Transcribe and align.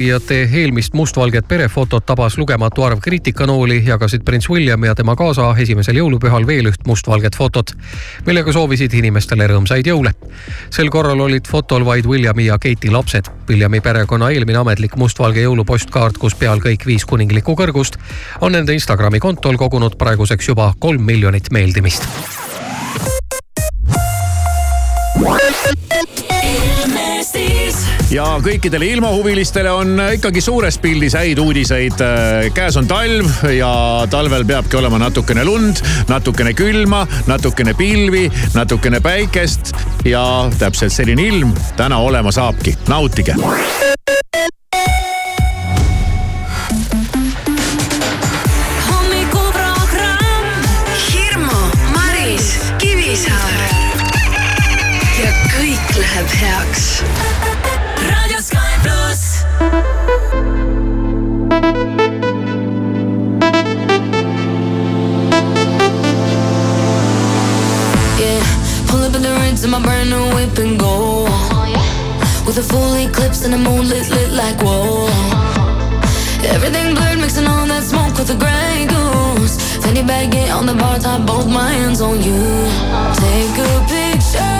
tegijate 0.00 0.48
eelmist 0.52 0.94
mustvalget 0.96 1.44
perefotot 1.48 2.06
tabas 2.06 2.38
lugematu 2.38 2.82
arv 2.86 3.02
kriitikanooli, 3.04 3.82
jagasid 3.84 4.22
prints 4.24 4.48
William 4.48 4.84
ja 4.84 4.94
tema 4.96 5.12
kaasa 5.16 5.50
esimesel 5.60 5.98
jõulupühal 6.00 6.46
veel 6.48 6.70
üht 6.70 6.86
mustvalget 6.88 7.36
fotot, 7.36 7.74
millega 8.24 8.54
soovisid 8.56 8.96
inimestele 8.96 9.44
rõõmsaid 9.52 9.90
jõule. 9.92 10.14
sel 10.70 10.88
korral 10.88 11.20
olid 11.20 11.44
fotol 11.44 11.84
vaid 11.84 12.08
Williami 12.08 12.46
ja 12.46 12.56
Kate'i 12.56 12.90
lapsed. 12.90 13.28
Williami 13.48 13.80
perekonna 13.80 14.30
eelmine 14.30 14.62
ametlik 14.62 14.96
mustvalge 14.96 15.44
jõulupostkaart, 15.44 16.16
kus 16.16 16.34
peal 16.34 16.64
kõik 16.64 16.86
viis 16.86 17.04
kuninglikku 17.04 17.52
kõrgust, 17.52 18.00
on 18.40 18.56
nende 18.56 18.72
Instagrami 18.72 19.20
kontol 19.20 19.60
kogunud 19.60 19.98
praeguseks 20.00 20.48
juba 20.48 20.72
kolm 20.78 21.04
miljonit 21.04 21.52
meeldimist 21.52 22.08
ja 28.10 28.24
kõikidele 28.42 28.88
ilmahuvilistele 28.94 29.70
on 29.72 29.94
ikkagi 30.16 30.42
suures 30.42 30.78
pildis 30.82 31.14
häid 31.18 31.38
uudiseid. 31.38 32.02
käes 32.54 32.76
on 32.76 32.88
talv 32.90 33.30
ja 33.54 33.70
talvel 34.10 34.44
peabki 34.44 34.76
olema 34.76 34.98
natukene 34.98 35.44
lund, 35.44 35.82
natukene 36.08 36.54
külma, 36.54 37.06
natukene 37.26 37.74
pilvi, 37.74 38.26
natukene 38.54 39.00
päikest 39.00 39.74
ja 40.04 40.22
täpselt 40.58 40.92
selline 40.92 41.22
ilm 41.22 41.54
täna 41.76 41.98
olema 41.98 42.32
saabki. 42.32 42.76
nautige. 42.88 43.36
Pluss. 58.82 59.44
Yeah, 68.18 68.42
pull 68.88 69.02
up 69.02 69.14
in 69.14 69.70
my 69.70 69.80
brand 69.80 70.10
new 70.10 70.34
whip 70.34 70.58
and 70.58 70.78
go. 70.78 71.24
With 72.46 72.58
a 72.58 72.62
full 72.62 72.94
eclipse 72.94 73.44
and 73.44 73.54
the 73.54 73.58
moon 73.58 73.88
lit 73.88 74.32
like 74.32 74.58
whoa. 74.62 75.06
Everything 76.54 76.94
blurred, 76.94 77.18
mixing 77.18 77.46
all 77.46 77.66
that 77.66 77.84
smoke 77.84 78.18
with 78.18 78.28
the 78.28 78.34
gray 78.34 78.86
goose. 78.86 79.56
Fanny 79.84 80.02
bag 80.02 80.34
on 80.50 80.66
the 80.66 80.74
bar 80.74 80.98
top, 80.98 81.26
both 81.26 81.46
my 81.46 81.70
hands 81.70 82.00
on 82.00 82.20
you. 82.22 82.42
Take 83.14 83.58
a 83.58 83.86
picture 83.86 84.59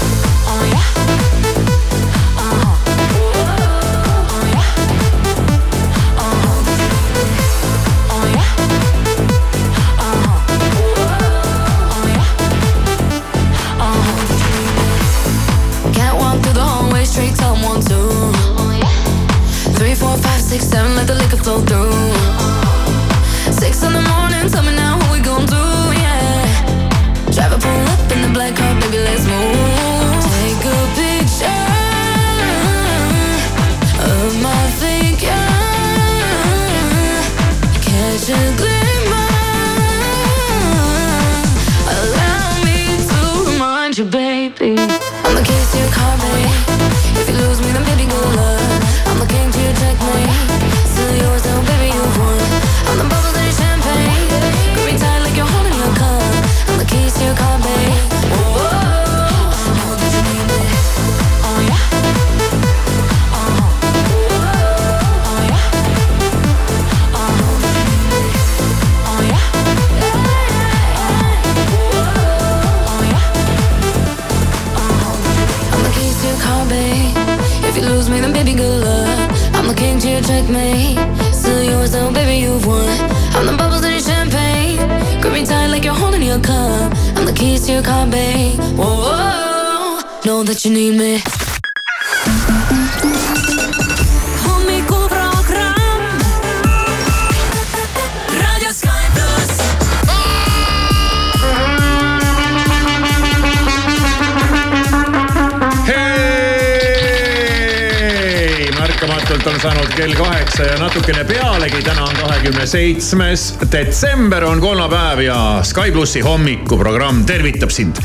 natukene 111.11 111.23
pealegi. 111.23 111.83
täna 111.83 112.03
on 112.03 112.15
kahekümne 112.15 112.65
seitsmes 112.65 113.55
detsember, 113.71 114.43
on 114.43 114.61
kolmapäev 114.61 115.19
ja 115.19 115.59
Sky 115.63 115.91
plussi 115.91 116.21
hommikuprogramm 116.21 117.25
tervitab 117.25 117.69
sind. 117.69 117.95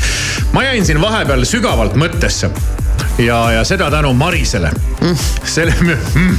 ma 0.51 0.63
jäin 0.63 0.85
siin 0.85 1.01
vahepeal 1.01 1.45
sügavalt 1.45 1.95
mõttesse 1.95 2.49
ja, 3.17 3.39
ja 3.51 3.63
seda 3.63 3.89
tänu 3.91 4.13
Marisele 4.13 4.71
mm.. 5.01 5.15
selle 5.43 5.75
mm.. 5.81 6.37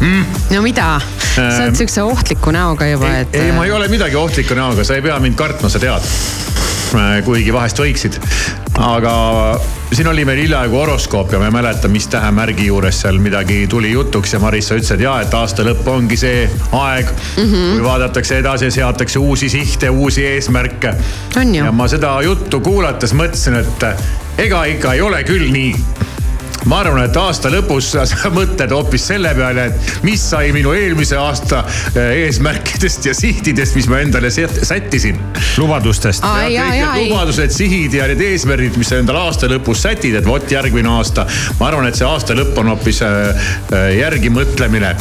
Mm. 0.00 0.24
no 0.54 0.62
mida, 0.62 1.00
sa 1.34 1.42
oled 1.42 1.66
ähm, 1.68 1.76
siukse 1.76 2.02
ohtliku 2.02 2.50
näoga 2.50 2.88
juba, 2.88 3.12
et. 3.20 3.34
ei, 3.34 3.52
ma 3.52 3.64
ei 3.64 3.72
ole 3.72 3.88
midagi 3.88 4.16
ohtliku 4.16 4.56
näoga, 4.56 4.84
sa 4.84 4.96
ei 4.96 5.04
pea 5.04 5.18
mind 5.20 5.36
kartma, 5.36 5.68
sa 5.68 5.82
tead. 5.82 6.08
Äh, 6.90 7.20
kuigi 7.24 7.52
vahest 7.54 7.78
võiksid, 7.78 8.16
aga 8.80 9.60
siin 9.92 10.08
oli 10.08 10.24
meil 10.24 10.38
hiljaaegu 10.44 10.76
horoskoop 10.76 11.32
ja 11.32 11.38
ma 11.38 11.48
ei 11.50 11.54
mäleta, 11.54 11.88
mis 11.88 12.08
tähemärgi 12.08 12.66
juures 12.66 13.00
seal 13.02 13.18
midagi 13.18 13.66
tuli 13.68 13.92
jutuks 13.92 14.32
ja 14.32 14.40
Marissa 14.40 14.78
ütles, 14.78 14.92
et 14.94 15.04
ja, 15.04 15.18
et 15.20 15.34
aasta 15.34 15.64
lõpp 15.66 15.88
ongi 15.92 16.16
see 16.20 16.44
aeg 16.72 17.10
mm, 17.10 17.42
-hmm. 17.42 17.72
kui 17.74 17.84
vaadatakse 17.84 18.38
edasi, 18.38 18.70
seatakse 18.70 19.18
uusi 19.18 19.48
sihte, 19.48 19.90
uusi 19.90 20.26
eesmärke. 20.26 20.94
ja 21.52 21.72
ma 21.72 21.88
seda 21.88 22.16
juttu 22.22 22.60
kuulates 22.60 23.14
mõtlesin, 23.14 23.60
et 23.60 23.84
ega 24.38 24.64
ikka 24.64 24.92
ei 24.92 25.00
ole 25.00 25.24
küll 25.24 25.50
nii 25.52 25.74
ma 26.68 26.80
arvan, 26.82 27.04
et 27.04 27.16
aasta 27.16 27.50
lõpus 27.52 27.92
sa, 27.94 28.04
mõtled 28.38 28.74
hoopis 28.74 29.06
selle 29.12 29.32
peale, 29.36 29.68
et 29.70 30.04
mis 30.06 30.22
sai 30.32 30.50
minu 30.56 30.74
eelmise 30.76 31.18
aasta 31.20 31.62
äh, 31.64 32.26
eesmärkidest 32.26 33.10
ja 33.10 33.14
sihtidest, 33.16 33.78
mis 33.78 33.88
ma 33.90 34.02
endale 34.04 34.30
sättisin. 34.30 35.20
lubadustest. 35.58 36.24
lubadused, 36.24 37.54
sihid 37.54 37.94
ja 37.96 38.08
need 38.10 38.22
eesmärgid, 38.30 38.76
mis 38.80 38.92
sa 38.92 39.00
endale 39.00 39.24
aasta 39.24 39.48
lõpus 39.50 39.86
sätid, 39.86 40.18
et 40.20 40.26
vot 40.26 40.50
järgmine 40.50 40.90
aasta. 40.98 41.26
ma 41.60 41.70
arvan, 41.70 41.88
et 41.88 41.98
see 41.98 42.08
aasta 42.08 42.36
lõpp 42.36 42.58
on 42.60 42.74
hoopis 42.74 43.02
äh, 43.06 43.50
äh 43.72 43.88
järgi 44.00 44.30
mõtlemine 44.32 44.94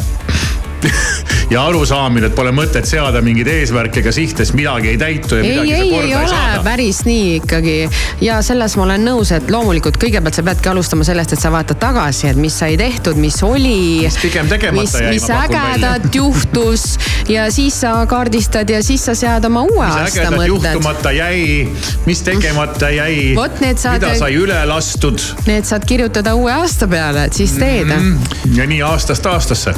ja 1.54 1.64
arusaamine, 1.66 2.30
et 2.30 2.36
pole 2.38 2.52
mõtet 2.56 2.88
seada 2.90 3.22
mingeid 3.26 3.50
eesmärke 3.52 4.04
ega 4.04 4.14
sihte, 4.16 4.46
sest 4.46 4.56
midagi 4.58 4.94
ei 4.94 5.00
täitu 5.02 5.40
ja 5.40 5.44
ei, 5.44 5.52
midagi 5.52 5.74
ei, 5.74 5.80
sa 5.80 5.90
korda 5.90 6.06
ei 6.06 6.12
ei, 6.12 6.16
ole 6.20 6.32
saada. 6.34 6.64
päris 6.66 7.02
nii 7.08 7.28
ikkagi 7.40 7.78
ja 8.26 8.40
selles 8.46 8.76
ma 8.80 8.86
olen 8.88 9.06
nõus, 9.10 9.34
et 9.36 9.52
loomulikult 9.52 10.00
kõigepealt 10.02 10.40
sa 10.40 10.46
peadki 10.46 10.72
alustama 10.72 11.08
sellest, 11.08 11.36
et 11.36 11.44
sa 11.44 11.52
vaatad 11.54 11.80
tagasi, 11.82 12.28
et 12.32 12.40
mis 12.40 12.60
sai 12.64 12.78
tehtud, 12.80 13.20
mis 13.20 13.40
oli. 13.46 14.06
mis 14.06 14.20
pigem 14.22 14.52
tegemata 14.52 14.86
mis, 14.86 14.96
jäi, 14.96 15.14
mis 15.16 15.28
ma 15.30 15.42
pakun 15.44 15.60
välja. 15.60 15.94
juhtus 16.20 16.86
ja 17.30 17.48
siis 17.54 17.80
sa 17.82 17.94
kaardistad 18.10 18.70
ja 18.70 18.84
siis 18.86 19.06
sa 19.10 19.16
sead 19.18 19.46
oma 19.50 19.66
uue 19.68 19.86
mis 19.86 20.02
aasta 20.04 20.30
mõtted. 20.34 20.48
juhtumata 20.54 21.14
jäi, 21.16 21.68
mis 22.06 22.24
tegemata 22.26 22.92
jäi, 22.94 23.36
saad- 23.76 24.00
mida 24.00 24.16
sai 24.20 24.36
üle 24.40 24.60
lastud 24.70 25.22
Need 25.48 25.66
saad 25.70 25.86
kirjutada 25.90 26.36
uue 26.38 26.54
aasta 26.54 26.88
peale, 26.88 27.26
et 27.30 27.34
siis 27.34 27.56
teed 27.58 27.88
mm.. 27.88 28.14
mm, 28.14 28.60
ja 28.60 28.68
nii 28.70 28.82
aastast 28.92 29.26
aastasse. 29.26 29.74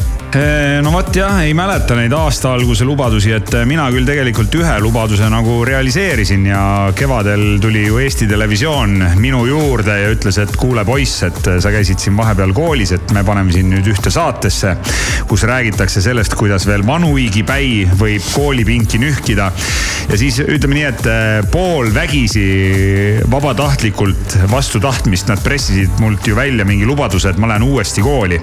No 0.82 0.92
vot 0.94 1.10
jah, 1.16 1.42
ei 1.44 1.52
mäleta 1.58 1.96
neid 1.98 2.14
aasta 2.16 2.54
alguse 2.56 2.86
lubadusi, 2.88 3.34
et 3.36 3.52
mina 3.68 3.90
küll 3.92 4.08
tegelikult 4.08 4.54
ühe 4.56 4.76
lubaduse 4.80 5.28
nagu 5.32 5.58
realiseerisin 5.68 6.46
ja 6.48 6.62
kevadel 6.96 7.58
tuli 7.60 7.82
ju 7.84 8.00
Eesti 8.00 8.30
Televisioon 8.30 8.94
minu 9.20 9.42
juurde 9.50 9.98
ja 10.00 10.14
ütles, 10.14 10.40
et 10.40 10.54
kuule 10.60 10.86
poiss, 10.88 11.26
et 11.28 11.50
sa 11.64 11.74
käisid 11.74 12.00
siin 12.00 12.16
vahepeal 12.16 12.54
koolis, 12.56 12.94
et 12.96 13.12
me 13.16 13.26
paneme 13.28 13.52
sind 13.52 13.74
nüüd 13.76 13.92
ühte 13.92 14.14
saatesse, 14.14 14.78
kus 15.28 15.44
räägitakse 15.50 16.04
sellest, 16.06 16.38
kuidas 16.40 16.68
veel 16.70 16.86
vanuigipäi 16.88 17.90
võib 18.00 18.32
koolipinki 18.32 19.02
nühkida. 19.04 19.52
ja 20.08 20.18
siis 20.18 20.40
ütleme 20.46 20.80
nii, 20.80 20.88
et 20.94 21.52
poolvägisi 21.52 22.48
vabatahtlikult 23.32 24.40
vastu 24.52 24.80
tahtmist 24.80 25.28
nad 25.28 25.44
pressisid 25.44 26.00
mult 26.00 26.28
ju 26.28 26.40
välja 26.40 26.66
mingi 26.66 26.88
lubaduse, 26.88 27.30
et 27.30 27.38
ma 27.42 27.52
lähen 27.52 27.68
uuesti 27.68 28.02
kooli 28.02 28.40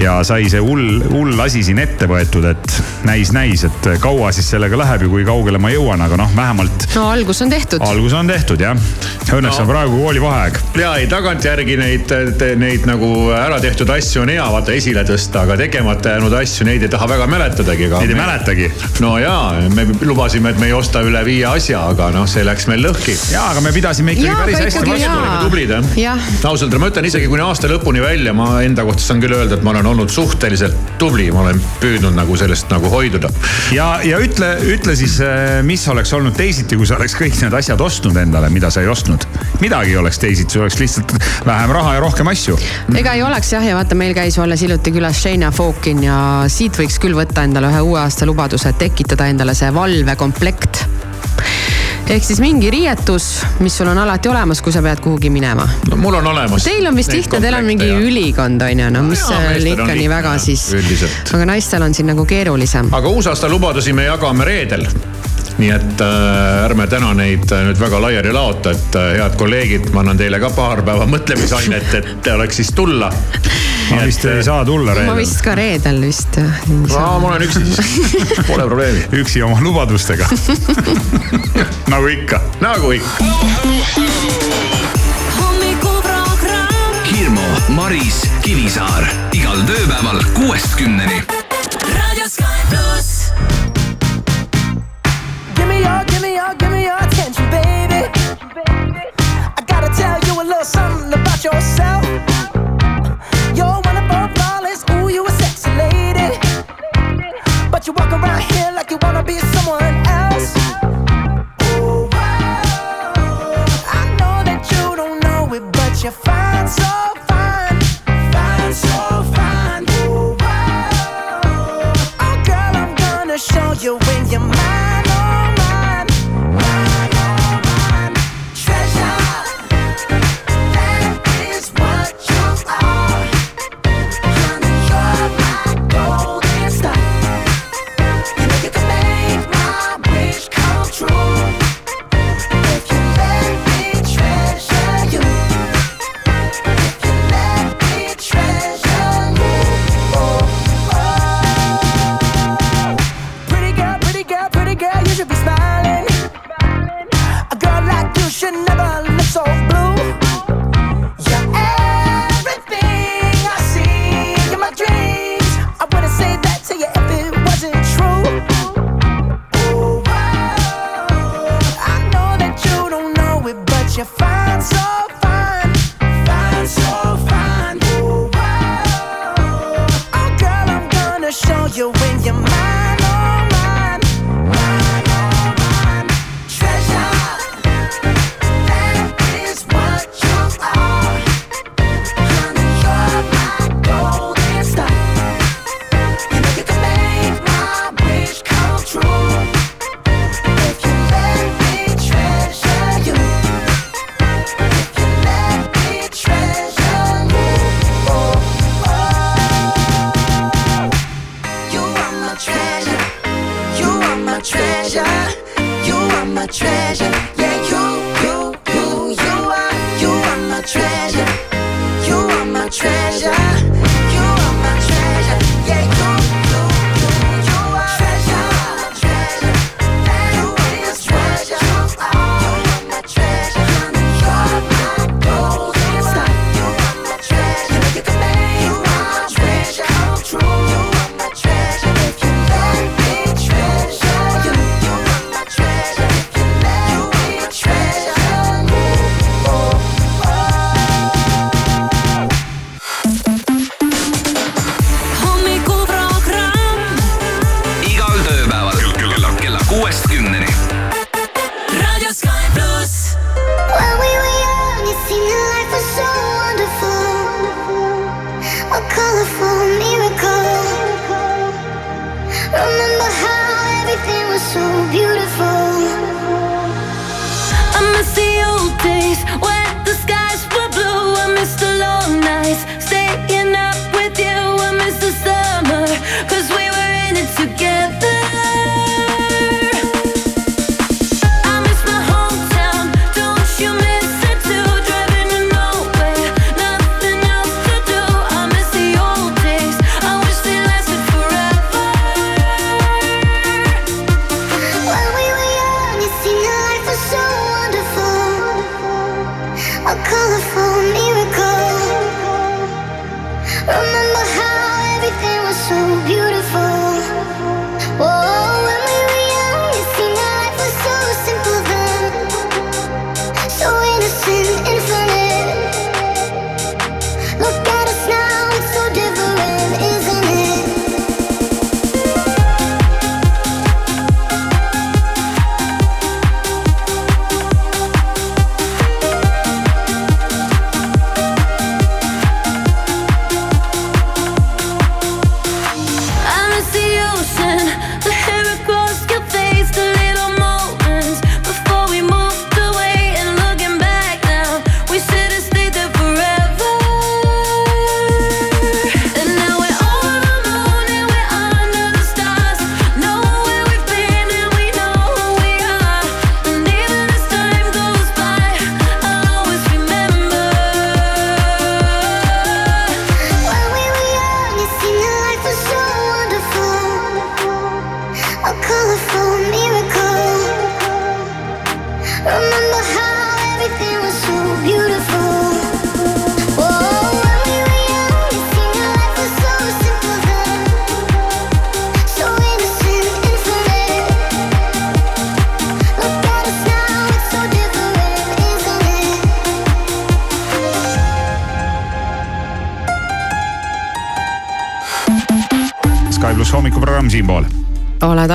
ja 0.00 0.18
sai 0.24 0.48
see 0.50 0.60
hull, 0.62 0.91
hull 1.12 1.40
asi 1.44 1.62
siin 1.66 1.78
ette 1.82 2.06
võetud, 2.10 2.44
et 2.50 2.76
näis-näis, 3.06 3.64
et 3.68 3.88
kaua 4.02 4.30
siis 4.34 4.48
sellega 4.54 4.78
läheb 4.78 5.04
ja 5.06 5.10
kui 5.12 5.24
kaugele 5.26 5.58
ma 5.62 5.70
jõuan, 5.72 6.00
aga 6.04 6.18
noh, 6.20 6.30
vähemalt 6.36 6.86
no 6.96 7.06
algus 7.12 7.42
on 7.44 7.50
tehtud. 7.52 7.82
algus 7.86 8.12
on 8.18 8.30
tehtud 8.30 8.60
jah. 8.62 8.76
Õnneks 9.32 9.56
No. 9.58 9.62
on 9.64 9.68
praegu 9.68 9.98
koolivaheaeg. 10.02 10.58
ja 10.80 10.94
ei, 11.00 11.06
tagantjärgi 11.10 11.76
neid, 11.80 12.12
neid 12.60 12.86
nagu 12.88 13.08
ära 13.36 13.58
tehtud 13.62 13.90
asju 13.94 14.22
on 14.24 14.32
hea 14.32 14.44
vaata 14.52 14.72
esile 14.76 15.04
tõsta, 15.08 15.42
aga 15.46 15.56
tegemata 15.60 16.14
jäänud 16.16 16.32
asju, 16.40 16.66
neid 16.68 16.82
ei 16.86 16.90
taha 16.92 17.08
väga 17.14 17.26
mäletadagi. 17.30 17.88
Neid 17.92 18.10
ei 18.14 18.18
mäletagi. 18.18 18.70
no 19.04 19.14
jaa, 19.22 19.52
me 19.76 19.86
lubasime, 20.02 20.50
et 20.54 20.58
me 20.62 20.66
ei 20.70 20.76
osta 20.76 21.02
üle 21.06 21.22
viie 21.26 21.46
asja, 21.48 21.84
aga 21.92 22.10
noh, 22.14 22.26
see 22.30 22.44
läks 22.46 22.66
meil 22.70 22.82
lõhki. 22.88 23.16
ja, 23.32 23.48
aga 23.52 23.60
me 23.64 23.72
pidasime 23.72 24.12
ikkagi 24.16 24.28
Jaa, 24.30 24.40
päris 24.42 24.56
aga 24.58 24.64
hästi 24.70 24.84
vastu. 24.90 25.04
jaa. 25.04 25.16
olime 25.20 25.44
tublid 25.46 25.70
jah 25.76 25.96
Jah. 26.02 26.30
ausalt, 26.50 26.78
ma 26.82 26.88
ütlen 26.90 27.06
isegi 27.08 27.28
kuni 27.30 27.42
aasta 27.46 27.68
lõpuni 27.70 28.02
välja, 28.04 28.32
ma 28.36 28.48
enda 28.66 28.84
kohta 28.88 29.02
saan 29.04 29.20
küll 29.22 29.34
öelda, 29.36 29.58
et 29.60 29.62
ma 29.66 29.70
olen 29.76 29.86
olnud 29.92 30.10
suhteliselt 30.12 30.81
tubli, 31.00 31.28
ma 31.34 31.42
olen 31.44 31.60
püüdnud 31.82 32.14
nagu 32.16 32.36
sellest 32.38 32.70
nagu 32.72 32.90
hoiduda. 32.92 33.30
ja, 33.74 33.88
ja 34.06 34.20
ütle, 34.22 34.52
ütle 34.74 34.94
siis, 34.98 35.18
mis 35.66 35.84
oleks 35.88 36.12
olnud 36.16 36.36
teisiti, 36.36 36.78
kui 36.78 36.88
sa 36.88 36.98
oleks 36.98 37.16
kõik 37.18 37.38
need 37.42 37.56
asjad 37.58 37.80
ostnud 37.82 38.16
endale, 38.22 38.50
mida 38.54 38.70
sa 38.70 38.84
ei 38.84 38.90
ostnud. 38.92 39.26
midagi 39.60 39.94
ei 39.94 40.00
oleks 40.00 40.20
teisiti, 40.22 40.60
oleks 40.62 40.78
lihtsalt 40.82 41.14
vähem 41.46 41.74
raha 41.74 41.96
ja 41.98 42.04
rohkem 42.04 42.32
asju. 42.32 42.58
ega 42.98 43.16
ei 43.18 43.24
oleks 43.26 43.52
jah, 43.54 43.66
ja 43.66 43.76
vaata, 43.78 43.98
meil 43.98 44.14
käis 44.16 44.38
ju 44.38 44.46
alles 44.46 44.62
hiljuti 44.62 44.94
külas 44.94 45.22
Shayna 45.22 45.50
Falkin 45.54 46.04
ja 46.06 46.18
siit 46.52 46.78
võiks 46.78 46.98
küll 47.02 47.18
võtta 47.18 47.46
endale 47.46 47.72
ühe 47.72 47.84
uue 47.86 48.00
aasta 48.02 48.28
lubaduse, 48.28 48.72
et 48.72 48.82
tekitada 48.82 49.30
endale 49.32 49.56
see 49.58 49.72
valvekomplekt. 49.74 50.84
Ehk 52.12 52.24
siis 52.24 52.40
mingi 52.44 52.70
riietus, 52.70 53.26
mis 53.64 53.76
sul 53.78 53.88
on 53.88 53.98
alati 54.02 54.28
olemas, 54.28 54.60
kui 54.62 54.72
sa 54.74 54.82
pead 54.84 55.00
kuhugi 55.04 55.30
minema. 55.32 55.64
no 55.90 55.96
mul 55.96 56.18
on 56.20 56.26
olemas. 56.26 56.64
Teil 56.64 56.86
on 56.86 56.96
vist 56.96 57.12
lihtne, 57.12 57.40
teil 57.40 57.56
on 57.56 57.68
mingi 57.68 57.88
ülikond 57.88 58.62
on 58.62 58.84
ju, 58.84 58.90
no 58.92 59.02
mis 59.06 59.22
jaa, 59.22 59.40
seal 59.48 59.72
ikka 59.72 59.88
nii 59.96 60.10
väga 60.12 60.36
jah, 60.36 60.44
siis. 60.44 61.06
aga 61.32 61.48
naistel 61.54 61.82
on 61.82 61.96
siin 61.96 62.10
nagu 62.12 62.26
keerulisem. 62.28 62.92
aga 62.92 63.08
uusaasta 63.08 63.48
lubadusi 63.48 63.96
me 63.96 64.08
jagame 64.10 64.44
reedel 64.48 64.86
nii 65.58 65.70
et 65.72 66.00
äh, 66.04 66.64
ärme 66.64 66.86
täna 66.90 67.12
neid 67.16 67.50
äh, 67.52 67.64
nüüd 67.66 67.80
väga 67.80 68.00
laiali 68.00 68.32
laota, 68.32 68.72
et 68.72 68.96
äh, 68.98 69.12
head 69.20 69.36
kolleegid, 69.40 69.90
ma 69.92 70.00
annan 70.04 70.20
teile 70.20 70.40
ka 70.42 70.50
paar 70.56 70.82
päeva 70.86 71.06
mõtlemisainet, 71.08 71.94
et 72.00 72.32
oleks 72.34 72.60
siis 72.62 72.72
tulla. 72.76 73.10
Ma 73.90 74.04
vist 74.06 74.24
ei 74.24 74.44
saa 74.44 74.64
tulla 74.64 74.92
ma 74.92 74.98
reedel. 74.98 75.16
vist 75.16 75.42
ka 75.42 75.54
reedel 75.54 76.00
vist. 76.00 76.36
ma 76.88 77.16
olen 77.16 77.42
üksi 77.42 77.74
siis, 77.74 78.46
pole 78.46 78.66
probleemi. 78.66 79.04
üksi 79.22 79.42
oma 79.42 79.60
lubadustega 79.60 80.26
nagu 81.92 82.06
ikka. 82.06 82.40
nagu 82.60 82.90
ikka. 82.90 83.24
Hirmu, 87.12 87.48
Maris, 87.76 88.22
Kivisaar 88.42 89.04
igal 89.36 89.60
tööpäeval 89.68 90.22
kuuest 90.34 90.74
kümneni. 90.78 91.20
Raadio 91.92 92.26
Sky 92.26 92.64
pluss. 92.70 93.30
Give 95.54 95.66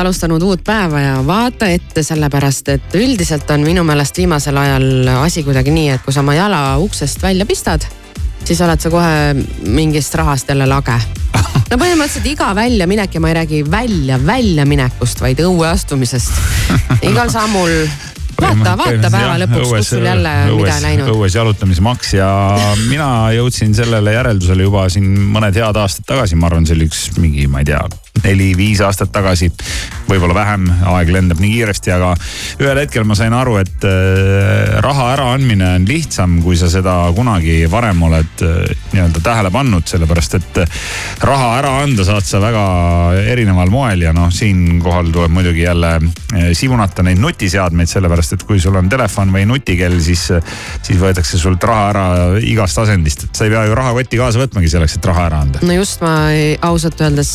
alustanud 0.08 0.42
uut 0.42 0.64
päeva 0.64 1.00
ja 1.02 1.16
vaata 1.28 1.68
ette, 1.68 2.04
sellepärast 2.04 2.70
et 2.72 2.96
üldiselt 2.96 3.50
on 3.52 3.66
minu 3.68 3.84
meelest 3.84 4.18
viimasel 4.22 4.56
ajal 4.58 5.10
asi 5.20 5.44
kuidagi 5.44 5.74
nii, 5.76 5.90
et 5.98 6.06
kui 6.06 6.16
sa 6.16 6.24
oma 6.24 6.36
jala 6.38 6.62
uksest 6.80 7.24
välja 7.24 7.46
pistad, 7.50 7.84
siis 8.48 8.62
oled 8.64 8.80
sa 8.80 8.92
kohe 8.94 9.36
mingist 9.68 10.16
rahast 10.16 10.48
jälle 10.48 10.68
lage. 10.70 10.96
no 11.72 11.76
põhimõtteliselt 11.76 12.30
iga 12.32 12.54
väljaminek 12.56 13.20
ja 13.20 13.24
ma 13.24 13.34
ei 13.34 13.40
räägi 13.42 13.64
välja, 13.72 14.20
väljaminekust, 14.26 15.22
vaid 15.26 15.44
õue 15.44 15.68
astumisest. 15.74 16.32
igal 17.04 17.34
sammul 17.34 17.74
vaata, 18.42 18.74
vaata 18.78 19.12
päeva 19.12 19.36
lõpuks, 19.42 19.72
kus 19.72 19.92
sul 19.96 20.06
jälle 20.06 20.34
midagi 20.52 20.84
läinud. 20.84 21.12
õues 21.14 21.36
jalutamise 21.36 21.84
maks 21.86 22.14
ja 22.18 22.30
mina 22.88 23.10
jõudsin 23.36 23.76
sellele 23.78 24.14
järeldusele 24.14 24.68
juba 24.68 24.88
siin 24.94 25.10
mõned 25.34 25.58
head 25.58 25.80
aastad 25.84 26.08
tagasi, 26.08 26.38
ma 26.40 26.50
arvan, 26.52 26.68
see 26.68 26.78
oli 26.78 26.88
üks 26.90 27.04
mingi, 27.18 27.48
ma 27.52 27.64
ei 27.64 27.72
tea, 27.72 27.82
neli-viis 28.24 28.82
aastat 28.86 29.12
tagasi. 29.16 29.50
Võib-olla 30.08 30.36
vähem, 30.38 30.68
aeg 30.94 31.12
lendab 31.14 31.42
nii 31.44 31.52
kiiresti, 31.58 31.92
aga 31.96 32.14
ühel 32.64 32.80
hetkel 32.82 33.06
ma 33.08 33.16
sain 33.18 33.34
aru, 33.36 33.58
et 33.62 33.88
äh, 33.88 34.78
raha 34.84 35.10
äraandmine 35.16 35.74
on 35.78 35.88
lihtsam, 35.90 36.38
kui 36.44 36.58
sa 36.60 36.70
seda 36.72 36.96
kunagi 37.16 37.60
varem 37.72 38.02
oled 38.08 38.44
äh, 38.46 38.72
nii-öelda 38.94 39.24
tähele 39.24 39.52
pannud, 39.54 39.88
sellepärast 39.90 40.38
et 40.40 40.62
äh, 40.64 40.80
raha 41.28 41.52
ära 41.60 41.74
anda 41.84 42.06
saad 42.08 42.28
sa 42.28 42.42
väga 42.44 42.64
erineval 43.34 43.72
moel 43.74 44.06
ja 44.08 44.14
noh, 44.16 44.32
siinkohal 44.34 45.12
tuleb 45.14 45.34
muidugi 45.34 45.66
jälle 45.66 45.94
sibunata 46.58 47.04
neid 47.06 47.20
nutiseadmeid, 47.22 47.90
sellepärast 47.90 48.38
et 48.38 48.46
kui 48.48 48.60
sul 48.64 48.76
on 48.80 48.90
telefon 48.92 49.32
või 49.34 49.46
nutikell, 49.50 49.98
siis, 50.04 50.28
siis 50.86 51.00
võetakse 51.02 51.40
sult 51.42 51.64
raha 51.68 51.90
ära 51.92 52.06
igast 52.44 52.80
asendist, 52.84 53.28
et 53.28 53.38
sa 53.40 53.48
ei 53.48 53.54
pea 53.54 53.66
ju 53.68 53.76
rahakotti 53.78 54.20
kaasa 54.20 54.42
võtmagi 54.42 54.72
selleks, 54.72 54.98
et 55.00 55.10
raha 55.12 55.28
ära 55.30 55.42
anda. 55.46 55.64
no 55.66 55.78
just, 55.78 56.02
ma 56.04 56.16
ei- 56.36 56.58
ausalt 56.68 57.02
öeldes 57.02 57.32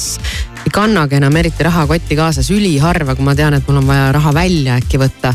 ei 0.62 0.71
kannagi 0.71 1.19
enam 1.19 1.37
eriti 1.37 1.64
rahakotti 1.66 2.16
kaasas, 2.19 2.50
üliharva, 2.54 3.16
kui 3.19 3.26
ma 3.26 3.35
tean, 3.38 3.57
et 3.57 3.66
mul 3.69 3.81
on 3.81 3.88
vaja 3.88 4.11
raha 4.14 4.35
välja 4.35 4.78
äkki 4.78 5.00
võtta. 5.02 5.35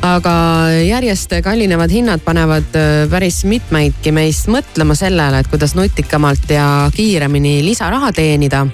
aga 0.00 0.32
järjest 0.80 1.34
kallinevad 1.44 1.92
hinnad 1.92 2.22
panevad 2.24 2.76
äh, 2.76 3.04
päris 3.12 3.42
mitmeidki 3.44 4.12
meist 4.16 4.48
mõtlema 4.48 4.96
sellele, 4.96 5.40
et 5.40 5.48
kuidas 5.52 5.74
nutikamalt 5.76 6.50
ja 6.50 6.90
kiiremini 6.94 7.60
lisaraha 7.64 8.12
teenida. 8.12 8.66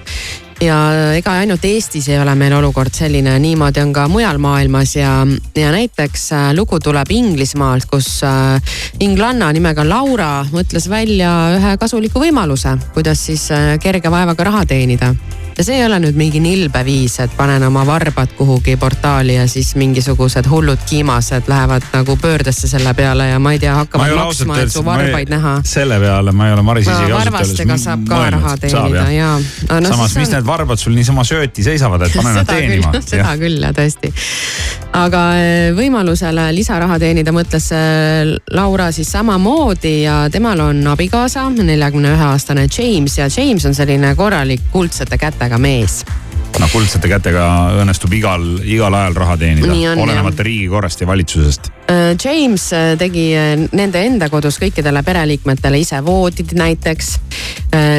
Ja 0.62 0.76
ega 1.18 1.34
ainult 1.42 1.64
Eestis 1.68 2.06
ei 2.08 2.16
ole 2.18 2.32
meil 2.34 2.54
olukord 2.56 2.94
selline, 2.94 3.34
niimoodi 3.42 3.82
on 3.82 3.90
ka 3.92 4.06
mujal 4.08 4.38
maailmas. 4.40 4.94
Ja, 4.96 5.26
ja 5.54 5.72
näiteks 5.74 6.30
äh, 6.32 6.50
lugu 6.54 6.78
tuleb 6.80 7.10
Inglismaalt, 7.10 7.86
kus 7.90 8.22
äh, 8.24 8.78
inglanna 9.00 9.50
nimega 9.52 9.86
Laura 9.86 10.46
mõtles 10.52 10.86
välja 10.90 11.32
ühe 11.58 11.74
kasuliku 11.78 12.22
võimaluse, 12.22 12.78
kuidas 12.94 13.26
siis 13.26 13.48
kerge 13.82 14.10
vaevaga 14.14 14.50
raha 14.50 14.64
teenida 14.66 15.14
ja 15.58 15.64
see 15.64 15.78
ei 15.80 15.86
ole 15.86 15.96
nüüd 16.02 16.16
mingi 16.18 16.40
nilbe 16.44 16.82
viis, 16.84 17.14
et 17.24 17.32
panen 17.36 17.62
oma 17.64 17.86
varbad 17.88 18.32
kuhugi 18.36 18.76
portaali 18.76 19.38
ja 19.38 19.46
siis 19.48 19.72
mingisugused 19.80 20.48
hullud 20.50 20.82
kiimased 20.88 21.48
lähevad 21.48 21.86
nagu 21.94 22.16
pöördesse 22.20 22.68
selle 22.68 22.92
peale 22.94 23.28
ja 23.30 23.38
ma 23.38 23.52
ei 23.54 23.60
tea, 23.62 23.74
hakkavad 23.74 24.12
maksma, 24.18 24.58
et 24.60 24.72
su 24.72 24.84
varbaid 24.84 25.32
näha. 25.32 25.54
selle 25.64 25.98
peale 26.00 26.32
ma 26.36 26.48
ei 26.48 26.52
ole 26.52 26.62
Maris 26.66 26.88
isegi 26.88 27.12
ausalt 27.12 27.32
varvastega 27.32 27.78
saab 27.80 28.04
ka 28.08 28.18
raha 28.36 28.56
teenida 28.60 29.06
jah. 29.10 29.12
ja 29.14 29.80
no,. 29.80 29.88
samas, 29.88 30.16
mis 30.20 30.34
need 30.34 30.46
varbad 30.46 30.82
sul 30.82 30.92
niisama 30.96 31.24
sööti 31.24 31.64
seisavad, 31.64 32.04
et 32.04 32.16
pane 32.16 32.34
nad 32.38 32.50
teenima. 32.50 32.92
seda 33.10 33.32
küll 33.40 33.64
ja 33.64 33.72
tõesti. 33.76 34.12
aga 35.00 35.24
eh, 35.40 35.70
võimalusele 35.76 36.50
lisaraha 36.56 37.00
teenida 37.00 37.32
mõtles 37.32 37.70
eh, 37.72 38.34
Laura 38.52 38.90
siis 38.92 39.08
samamoodi 39.12 39.96
ja 40.02 40.18
temal 40.32 40.60
on 40.68 40.84
abikaasa, 40.92 41.48
neljakümne 41.56 42.12
ühe 42.12 42.28
aastane 42.28 42.68
James 42.68 43.18
ja 43.18 43.30
James 43.32 43.64
on 43.64 43.74
selline 43.74 44.12
korralik 44.18 44.68
kuldsete 44.72 45.18
kätega 45.46 45.62
mees 45.62 46.00
noh, 46.56 46.70
kuldsete 46.72 47.08
kätega 47.10 47.46
õnnestub 47.82 48.12
igal, 48.16 48.44
igal 48.64 48.94
ajal 48.96 49.16
raha 49.18 49.36
teenida, 49.40 49.74
olenemata 50.00 50.44
riigikorrast 50.46 51.02
ja 51.02 51.08
valitsusest. 51.10 51.68
Äh, 51.88 52.16
James 52.24 52.72
äh, 52.72 52.96
tegi 52.98 53.28
äh, 53.36 53.52
nende 53.78 54.00
enda 54.02 54.26
kodus 54.26 54.56
kõikidele 54.58 55.04
pereliikmetele 55.06 55.78
ise 55.78 56.00
voodid 56.02 56.56
näiteks. 56.58 57.14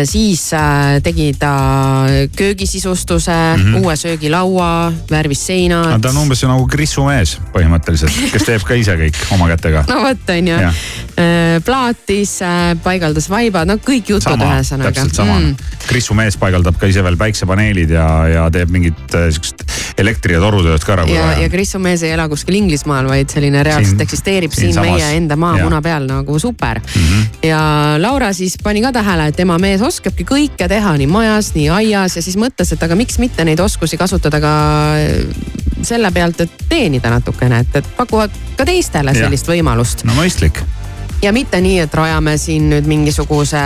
siis 0.09 0.41
tegi 1.03 1.25
ta 1.37 1.49
köögisisustuse 2.35 3.31
mm. 3.31 3.63
-hmm. 3.63 3.85
uue 3.85 3.95
söögilaua, 3.95 4.93
värvis 5.11 5.45
seinad 5.45 5.91
no 5.91 5.99
ta 5.99 6.09
on 6.09 6.17
umbes 6.17 6.41
nagu 6.43 6.65
Krissu 6.67 7.03
mees 7.05 7.35
põhimõtteliselt, 7.53 8.15
kes 8.31 8.47
teeb 8.47 8.63
ka 8.65 8.73
ise 8.73 8.95
kõik 8.97 9.19
oma 9.35 9.47
kätega. 9.51 9.83
no 9.87 9.99
vot, 10.01 10.29
on 10.33 10.47
ju 10.47 10.57
plaatis, 11.65 12.39
paigaldas 12.83 13.29
vaibad, 13.29 13.67
no 13.67 13.77
kõik 13.77 14.09
jutud 14.15 14.41
ühesõnaga. 14.47 14.91
täpselt 14.91 15.15
sama 15.15 15.39
mm.. 15.39 15.55
Krissu 15.87 16.17
mees 16.17 16.37
paigaldab 16.37 16.79
ka 16.79 16.89
ise 16.89 17.03
veel 17.03 17.17
päiksepaneelid 17.17 17.93
ja, 17.93 18.07
ja 18.27 18.49
teeb 18.49 18.73
mingit 18.73 19.19
siukest 19.29 19.67
elektri- 19.97 20.33
ja 20.33 20.41
torutööd 20.41 20.83
ka 20.85 20.95
nagu. 21.01 21.13
ja, 21.13 21.31
ja 21.41 21.49
Kristo 21.49 21.79
mees 21.81 22.03
ei 22.05 22.13
ela 22.15 22.27
kuskil 22.29 22.57
Inglismaal, 22.59 23.07
vaid 23.09 23.29
selline 23.33 23.63
reaalselt 23.77 23.97
Siin- 23.97 24.07
eksisteerib 24.07 24.51
siin, 24.51 24.73
siinsamas. 24.73 24.89
meie 24.97 25.17
enda 25.17 25.35
maamuna 25.39 25.81
peal 25.81 26.07
nagu 26.09 26.39
super 26.39 26.79
mm. 26.79 27.01
-hmm. 27.01 27.47
ja 27.47 27.61
Laura 28.01 28.33
siis 28.33 28.57
pani 28.63 28.81
ka 28.81 28.91
tähele, 28.91 29.27
et 29.27 29.35
tema 29.35 29.57
mees 29.57 29.81
oskabki 29.81 30.25
kõike 30.25 30.67
teha 30.67 30.97
nii 30.97 31.07
majas, 31.07 31.53
nii 31.55 31.69
aias 31.69 32.15
ja 32.15 32.21
siis 32.21 32.37
mõtles, 32.37 32.73
et 32.73 32.83
aga 32.83 32.95
miks 32.95 33.19
mitte 33.19 33.45
neid 33.45 33.59
oskusi 33.59 33.97
kasutada 33.97 34.41
ka 34.41 34.53
selle 35.81 36.11
pealt, 36.11 36.41
et 36.41 36.63
teenida 36.69 37.09
natukene, 37.09 37.59
et, 37.59 37.75
et 37.75 37.89
pakuvad 37.97 38.33
ka 38.57 38.65
teistele 38.65 39.13
sellist 39.13 39.47
võimalust 39.47 40.03
no 40.07 40.13
mõistlik. 40.17 40.61
ja 41.21 41.33
mitte 41.33 41.61
nii, 41.61 41.79
et 41.79 41.93
rajame 41.93 42.37
siin 42.37 42.69
nüüd 42.69 42.87
mingisuguse 42.89 43.61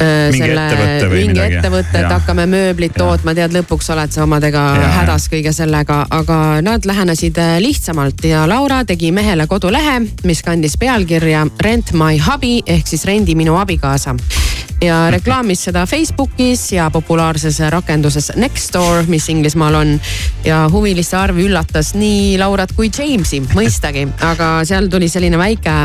öö, 0.00 0.30
Mingi 0.32 0.50
ettevõtte 0.50 1.08
või 1.10 1.20
mingi 1.20 1.32
midagi. 1.32 1.58
ettevõtte, 1.60 2.00
et 2.00 2.12
hakkame 2.12 2.46
mööblit 2.50 2.96
Jaa. 2.96 3.04
tootma, 3.04 3.34
tead, 3.36 3.54
lõpuks 3.56 3.90
oled 3.94 4.12
sa 4.14 4.24
omadega 4.24 4.64
Jaa, 4.80 4.90
hädas 5.00 5.28
kõige 5.32 5.52
sellega, 5.56 6.02
aga 6.10 6.40
nad 6.64 6.88
lähenesid 6.88 7.38
äh, 7.42 7.56
lihtsamalt 7.64 8.24
ja 8.24 8.44
Laura 8.48 8.82
tegi 8.84 9.12
mehele 9.12 9.46
kodulehe, 9.46 10.00
mis 10.24 10.42
kandis 10.46 10.76
pealkirja 10.80 11.46
Rent 11.64 11.92
my 11.96 12.20
hubby 12.28 12.60
ehk 12.66 12.86
siis 12.88 13.04
rendi 13.08 13.34
minu 13.38 13.56
abikaasa. 13.60 14.16
Ja 14.82 15.06
reklaamis 15.14 15.64
seda 15.68 15.86
Facebookis 15.88 16.72
ja 16.72 16.90
populaarses 16.92 17.60
rakenduses 17.72 18.32
Nextdoor, 18.36 19.06
mis 19.08 19.28
Inglismaal 19.32 19.74
on. 19.74 19.94
Ja 20.44 20.66
huviliste 20.72 21.16
arv 21.16 21.38
üllatas 21.40 21.94
nii 21.96 22.36
Laurat 22.38 22.72
kui 22.76 22.90
Jamesi 22.92 23.40
mõistagi, 23.54 24.06
aga 24.26 24.60
seal 24.68 24.90
tuli 24.92 25.08
selline 25.08 25.38
väike 25.40 25.76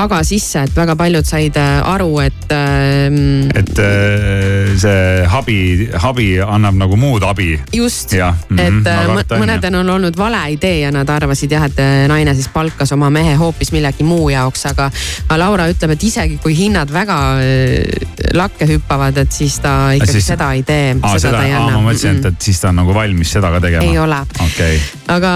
aga 0.00 0.20
sisse, 0.26 0.64
et 0.66 0.76
väga 0.76 0.96
paljud 0.98 1.26
said 1.26 1.56
äh, 1.60 1.78
aru, 1.86 2.10
et 2.24 2.54
ähm, 2.54 3.33
et 3.54 3.78
äh, 3.82 4.74
see 4.80 5.24
habi, 5.30 5.58
habi 6.02 6.28
annab 6.44 6.78
nagu 6.84 6.96
muud 7.00 7.22
abi. 7.26 7.54
just, 7.72 8.12
mhm, 8.14 8.58
et 8.58 8.80
no 8.84 8.90
äh, 8.90 9.24
karta 9.24 9.38
on, 9.38 9.44
mõnedel 9.44 9.78
on 9.80 9.90
olnud 9.96 10.16
vale 10.18 10.42
idee 10.54 10.80
ja 10.84 10.90
nad 10.94 11.08
arvasid 11.10 11.52
jah, 11.54 11.64
et 11.68 11.78
äh, 11.82 12.04
naine 12.10 12.34
siis 12.34 12.48
palkas 12.52 12.92
oma 12.94 13.10
mehe 13.10 13.34
hoopis 13.40 13.72
millegi 13.72 14.04
muu 14.06 14.28
jaoks, 14.32 14.66
aga 14.70 14.90
aga 15.28 15.38
Laura 15.40 15.68
ütleb, 15.72 15.94
et 15.96 16.02
isegi 16.04 16.38
kui 16.42 16.54
hinnad 16.58 16.92
väga 16.92 17.18
äh, 17.40 18.34
lakke 18.34 18.66
hüppavad, 18.68 19.16
et 19.24 19.32
siis 19.32 19.58
ta 19.62 19.92
ikkagi 19.96 20.18
siis- 20.18 20.28
seda 20.34 20.52
ei 20.56 20.62
tee, 20.66 20.94
aa, 21.00 21.18
seda 21.18 21.40
anna. 21.44 21.78
ma 21.78 21.84
mõtlesin, 21.88 22.18
et, 22.20 22.26
et 22.32 22.42
siis 22.48 22.60
ta 22.60 22.68
on 22.72 22.80
nagu 22.82 22.94
valmis 22.94 23.30
seda 23.36 23.50
ka 23.54 23.60
tegema. 23.64 23.84
Ei 23.84 23.98
ole. 23.98 24.18
okei, 24.44 24.80
aga 25.14 25.32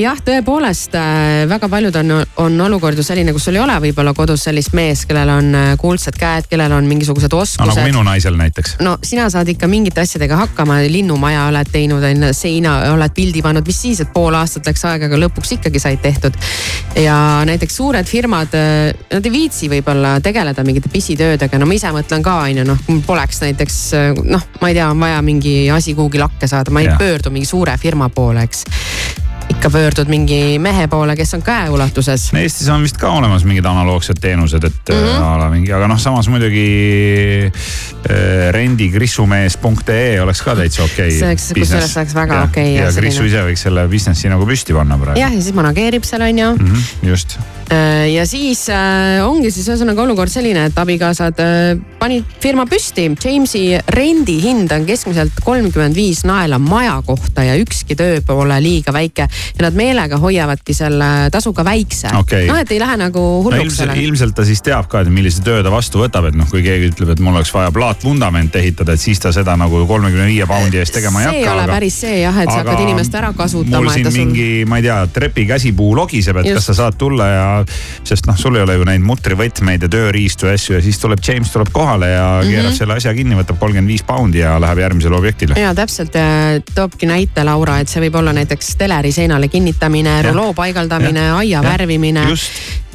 jah, 0.00 0.18
tõepoolest 0.24 0.96
äh, 0.98 1.44
väga 1.50 1.68
paljud 1.68 1.96
on, 2.02 2.14
on 2.42 2.60
olukord 2.66 2.98
ju 2.98 3.06
selline, 3.06 3.32
kus 3.36 3.46
sul 3.48 3.58
ei 3.58 3.62
ole 3.62 3.78
võib-olla 3.86 4.14
kodus 4.16 4.46
sellist 4.48 4.72
meest, 4.76 5.06
kellel 5.10 5.30
on 5.36 5.54
äh, 5.54 5.70
kuldsed 5.80 6.18
käed, 6.18 6.48
kellel 6.50 6.72
on 6.72 6.88
mingisugused 6.90 7.21
no 7.30 7.42
oskused 7.44 7.68
nagu 7.68 7.86
minu 7.86 8.02
naisel 8.06 8.36
näiteks. 8.38 8.76
no 8.82 8.96
sina 9.04 9.28
saad 9.30 9.48
ikka 9.52 9.68
mingite 9.70 10.02
asjadega 10.02 10.36
hakkama, 10.42 10.80
linnumaja 10.90 11.46
oled 11.50 11.70
teinud, 11.72 12.02
on 12.02 12.26
ju, 12.28 12.32
seina 12.36 12.74
oled 12.92 13.14
pildi 13.14 13.42
pannud, 13.44 13.66
mis 13.66 13.80
siis, 13.86 14.02
et 14.02 14.12
pool 14.14 14.34
aastat 14.38 14.66
läks 14.70 14.84
aega, 14.88 15.10
aga 15.10 15.20
lõpuks 15.24 15.56
ikkagi 15.58 15.82
said 15.82 16.02
tehtud. 16.02 16.36
ja 16.98 17.16
näiteks 17.48 17.76
suured 17.76 18.08
firmad, 18.08 18.56
nad 19.12 19.30
ei 19.30 19.32
viitsi 19.32 19.70
võib-olla 19.72 20.16
tegeleda 20.24 20.64
mingite 20.66 20.92
pisitöödega, 20.92 21.60
no 21.60 21.68
ma 21.68 21.78
ise 21.78 21.92
mõtlen 21.94 22.24
ka 22.24 22.38
on 22.46 22.62
ju 22.62 22.66
noh, 22.68 22.84
kui 22.86 22.98
mul 22.98 23.04
poleks 23.06 23.42
näiteks 23.44 23.80
noh, 24.22 24.48
ma 24.60 24.72
ei 24.72 24.78
tea, 24.78 24.90
on 24.90 25.00
vaja 25.00 25.22
mingi 25.22 25.56
asi 25.70 25.96
kuhugi 25.98 26.22
lakke 26.22 26.50
saada, 26.50 26.74
ma 26.74 26.84
ei 26.84 26.90
Jah. 26.90 26.98
pöördu 27.00 27.30
mingi 27.34 27.48
suure 27.48 27.76
firma 27.80 28.08
poole, 28.12 28.46
eks 28.48 28.64
ikka 29.50 29.70
pöördud 29.70 30.08
mingi 30.10 30.58
mehe 30.62 30.86
poole, 30.88 31.16
kes 31.16 31.34
on 31.34 31.42
käeulatuses. 31.42 32.28
Eestis 32.38 32.68
on 32.68 32.82
vist 32.82 32.96
ka 33.00 33.10
olemas 33.14 33.44
mingid 33.44 33.64
analoogsed 33.66 34.18
teenused, 34.20 34.64
et 34.64 34.72
mm 34.92 34.96
Mhm. 34.96 35.22
-hmm. 35.22 35.50
mingi, 35.50 35.72
aga 35.72 35.88
noh, 35.88 35.98
samas 36.00 36.28
muidugi 36.28 37.46
äh, 37.46 38.50
rendikrisumees.ee 38.52 40.20
oleks 40.22 40.42
ka 40.42 40.54
täitsa 40.56 40.82
okei 40.84 41.10
See 41.10 41.26
oleks- 41.28 41.52
kusjuures 41.54 41.96
oleks 41.96 42.14
väga 42.14 42.42
okei, 42.42 42.74
ja 42.74 42.84
jah, 42.84 42.94
Krisu 42.94 43.18
selline- 43.22 43.26
ise 43.28 43.42
võiks 43.48 43.62
selle 43.68 43.88
businessi 43.88 44.28
nagu 44.28 44.46
püsti 44.46 44.74
panna 44.76 44.98
praegu. 44.98 45.20
jah, 45.20 45.32
ja 45.34 45.40
siis 45.42 45.54
manageerib 45.54 46.04
seal 46.04 46.22
on 46.22 46.38
ju 46.38 46.50
mm. 46.56 46.66
-hmm, 46.68 47.08
just, 47.08 47.38
ja 48.14 48.26
siis 48.26 48.66
äh, 48.68 49.22
ongi 49.26 49.50
siis 49.50 49.68
ühesõnaga 49.68 50.02
olukord 50.02 50.28
selline, 50.30 50.64
et 50.66 50.78
abikaasad 50.78 51.38
äh, 51.40 51.78
panid 51.98 52.24
firma 52.40 52.66
püsti. 52.66 53.06
Jamesi 53.24 53.78
rendihind 53.88 54.70
on 54.72 54.84
keskmiselt 54.86 55.32
kolmkümmend 55.44 55.94
viis 55.96 56.24
naela 56.24 56.58
maja 56.58 57.02
kohta 57.06 57.44
ja 57.44 57.54
ükski 57.56 57.94
töö 57.96 58.20
pole 58.26 58.60
liiga 58.62 58.92
väike. 58.92 59.28
Ja 59.58 59.64
nad 59.66 59.76
meelega 59.78 60.18
hoiavadki 60.22 60.74
selle 60.76 61.08
tasu 61.32 61.52
ka 61.56 61.64
väikse 61.64 62.12
Okei. 62.18 62.46
noh, 62.50 62.58
et 62.62 62.72
ei 62.72 62.80
lähe 62.82 62.96
nagu 63.00 63.20
no 63.20 63.42
hulluks 63.46 63.62
ilmselt, 63.62 63.78
sellega. 63.78 64.00
ilmselt 64.06 64.34
ta 64.34 64.44
siis 64.48 64.62
teab 64.62 64.88
ka, 64.92 65.02
et 65.04 65.12
millise 65.12 65.42
töö 65.44 65.62
ta 65.62 65.72
vastu 65.72 66.02
võtab, 66.02 66.28
et 66.30 66.38
noh, 66.38 66.48
kui 66.50 66.62
keegi 66.64 66.92
ütleb, 66.92 67.14
et 67.14 67.22
mul 67.22 67.36
oleks 67.36 67.52
vaja 67.54 67.72
plaatvundament 67.74 68.56
ehitada, 68.60 68.96
et 68.96 69.00
siis 69.00 69.20
ta 69.22 69.32
seda 69.32 69.56
nagu 69.60 69.84
kolmekümne 69.86 70.26
viie 70.30 70.46
poundi 70.46 70.80
eest 70.82 70.94
tegema 70.94 71.22
ei 71.22 71.28
see 71.28 71.38
ei 71.38 71.44
hakka. 71.46 71.56
ole 71.56 71.66
päris 71.72 72.00
see 72.04 72.20
jah, 72.20 72.42
et 72.42 72.50
sa 72.50 72.58
hakkad 72.62 72.84
inimest 72.86 73.14
ära 73.14 73.32
mul 73.32 73.38
kasutama, 73.38 73.82
et 73.86 73.94
siin 73.94 74.10
sul 74.10 74.18
mingi, 74.18 74.48
ma 74.68 74.80
ei 74.80 74.86
tea, 74.88 74.98
trepi 75.12 75.46
käsipuu 75.46 75.94
logiseb, 75.96 76.36
et 76.42 76.50
Just. 76.50 76.60
kas 76.60 76.70
sa 76.72 76.78
saad 76.82 76.98
tulla 76.98 77.28
ja, 77.28 77.46
sest 78.04 78.26
noh, 78.26 78.36
sul 78.38 78.56
ei 78.56 78.66
ole 78.66 78.78
ju 78.78 78.84
neid 78.88 79.04
mutrivõtmeid 79.06 79.86
ja 79.86 79.92
tööriistu 79.92 80.50
ja 80.50 80.56
asju 80.58 80.76
ja 80.78 80.82
siis 80.84 80.98
tuleb 81.02 81.22
James 81.26 81.50
tuleb 81.52 81.72
kohale 81.72 82.08
ja 82.12 82.42
Mhm. 82.42 82.50
keerab 82.50 82.64
mm 82.64 82.72
-hmm. 82.72 82.78
selle 82.78 82.94
asja 82.94 83.14
kinni, 83.14 83.36
võtab 83.36 83.58
kolmkümmend 83.58 83.88
viis 83.88 84.02
poundi 84.02 84.38
ja 84.38 84.60
läheb 84.60 84.78
järgmisele 84.78 85.16
objektile. 85.16 85.54
ja 85.60 85.74
täpselt 85.74 86.12
toobki 86.74 87.06
näite 87.06 87.44
Laura, 87.44 87.78
et 87.78 87.88
see 87.88 88.02
võib 88.02 88.16
olla 88.18 88.32
näiteks 88.32 88.76
teleri 88.76 89.12
seinale 89.22 89.48
kinnitamine, 89.48 90.22
ruloo 90.22 90.52
paigaldamine, 90.54 91.30
aia 91.30 91.60
Jah. 91.60 91.62
värvimine 91.62 92.26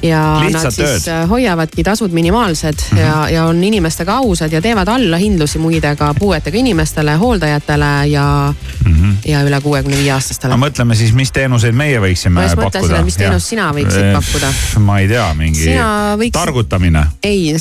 ja 0.02 0.40
Lihtsad 0.46 0.64
nad 0.64 0.74
siis 0.74 1.06
tööd. 1.06 1.14
äh, 1.14 1.30
hoiavadki 1.30 1.84
tasud 1.84 2.12
minimaalsed 2.14 2.76
mm 2.76 2.98
-hmm. 2.98 3.02
ja, 3.02 3.30
ja 3.30 3.46
on 3.46 3.64
inimestega 3.64 4.14
ausad 4.14 4.52
ja 4.52 4.62
teevad 4.62 4.88
allahindlusi 4.88 5.60
muide 5.60 5.96
ka 5.96 6.14
puuetega 6.14 6.58
inimestele, 6.58 7.16
hooldajatele 7.16 8.08
ja 8.08 8.54
mm, 8.86 8.94
-hmm. 8.94 9.14
ja 9.26 9.42
üle 9.44 9.62
kuuekümne 9.62 9.98
viie 9.98 10.12
aastastele 10.12 10.54
no. 10.54 10.66
mõtleme 10.68 10.96
siis, 10.96 11.14
mis 11.14 11.32
teenuseid 11.32 11.74
meie 11.74 12.00
võiksime 12.00 12.46
Ma 12.46 12.56
pakkuda. 12.56 13.04
mis 13.04 13.18
teenust 13.18 13.48
sina 13.48 13.72
võiksid 13.74 14.14
pakkuda. 14.14 14.54
ma 14.80 15.00
ei 15.00 15.08
tea, 15.08 15.34
mingi 15.34 15.66
võiksid- 15.66 16.32
targutamine. 16.32 17.06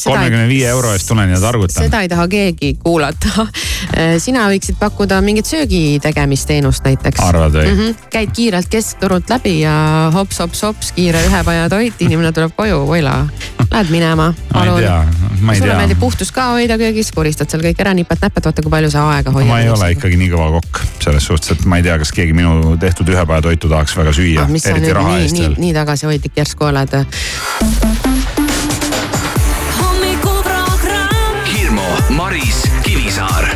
kolmekümne 0.05 0.49
viie 0.49 0.69
euro 0.69 0.93
eest 0.93 1.09
tulen 1.09 1.31
ja 1.31 1.41
targutan. 1.41 1.85
seda 1.85 2.01
ei 2.01 2.09
taha 2.09 2.29
keegi 2.29 2.77
kuulata. 2.83 3.47
sina 4.27 4.49
võiksid 4.49 4.77
pakkuda 4.79 5.21
mingit 5.21 5.47
söögi 5.47 5.99
tegemisteenust 6.03 6.85
näiteks. 6.85 7.21
Arvad 7.21 7.53
või? 7.53 7.67
-hmm. 7.67 7.95
käid 8.11 8.31
kiirelt 8.33 8.69
keskturult 8.69 9.31
läbi 9.31 9.61
ja 9.61 10.11
hops-hops-hops, 10.15 10.93
kiire 10.93 11.27
ühepaja 11.27 11.69
toit, 11.69 11.95
inimene 12.01 12.26
tuleb 12.33 12.53
koju, 12.57 12.87
voila. 12.87 13.27
Lähed 13.73 13.91
minema, 13.91 14.31
ma 14.53 14.63
ei 14.65 14.71
tea, 14.81 15.05
ma 15.41 15.53
ei 15.53 15.59
sulle 15.59 15.73
tea 15.73 15.79
meeldib 15.81 15.99
puhtust 16.01 16.33
ka 16.33 16.47
hoida 16.55 16.79
köögis, 16.81 17.11
koristad 17.13 17.51
seal 17.51 17.65
kõik 17.65 17.83
ära, 17.83 17.93
nipad-näpad, 17.99 18.47
vaata 18.49 18.65
kui 18.65 18.73
palju 18.73 18.91
sa 18.93 19.03
aega 19.11 19.35
hoiad. 19.35 19.51
ma 19.51 19.59
ei 19.65 19.69
ole 19.73 19.91
ikkagi 19.97 20.17
nii 20.21 20.31
kõva 20.33 20.49
kokk 20.55 20.81
selles 21.03 21.27
suhtes, 21.29 21.53
et 21.57 21.67
ma 21.69 21.81
ei 21.81 21.85
tea, 21.85 21.99
kas 22.01 22.15
keegi 22.17 22.37
minu 22.37 22.77
tehtud 22.81 23.11
ühepäevatoitu 23.13 23.69
tahaks 23.73 23.97
väga 23.99 24.15
süüa 24.17 24.47
ah,. 24.47 24.53
mis 24.53 24.65
sa 24.65 24.73
eriti 24.73 24.87
nüüd 24.87 24.97
raha 25.01 25.13
nii, 25.13 25.27
eest 25.27 25.37
nii 25.37 25.47
veel,. 25.49 25.61
nii 25.67 25.77
tagasihoidlik 25.81 26.41
järsku 26.41 26.71
oled. 26.71 26.97
hommikuprogramm 29.83 31.45
Hirmu, 31.53 31.93
Maris, 32.17 32.65
Kivisaar 32.87 33.56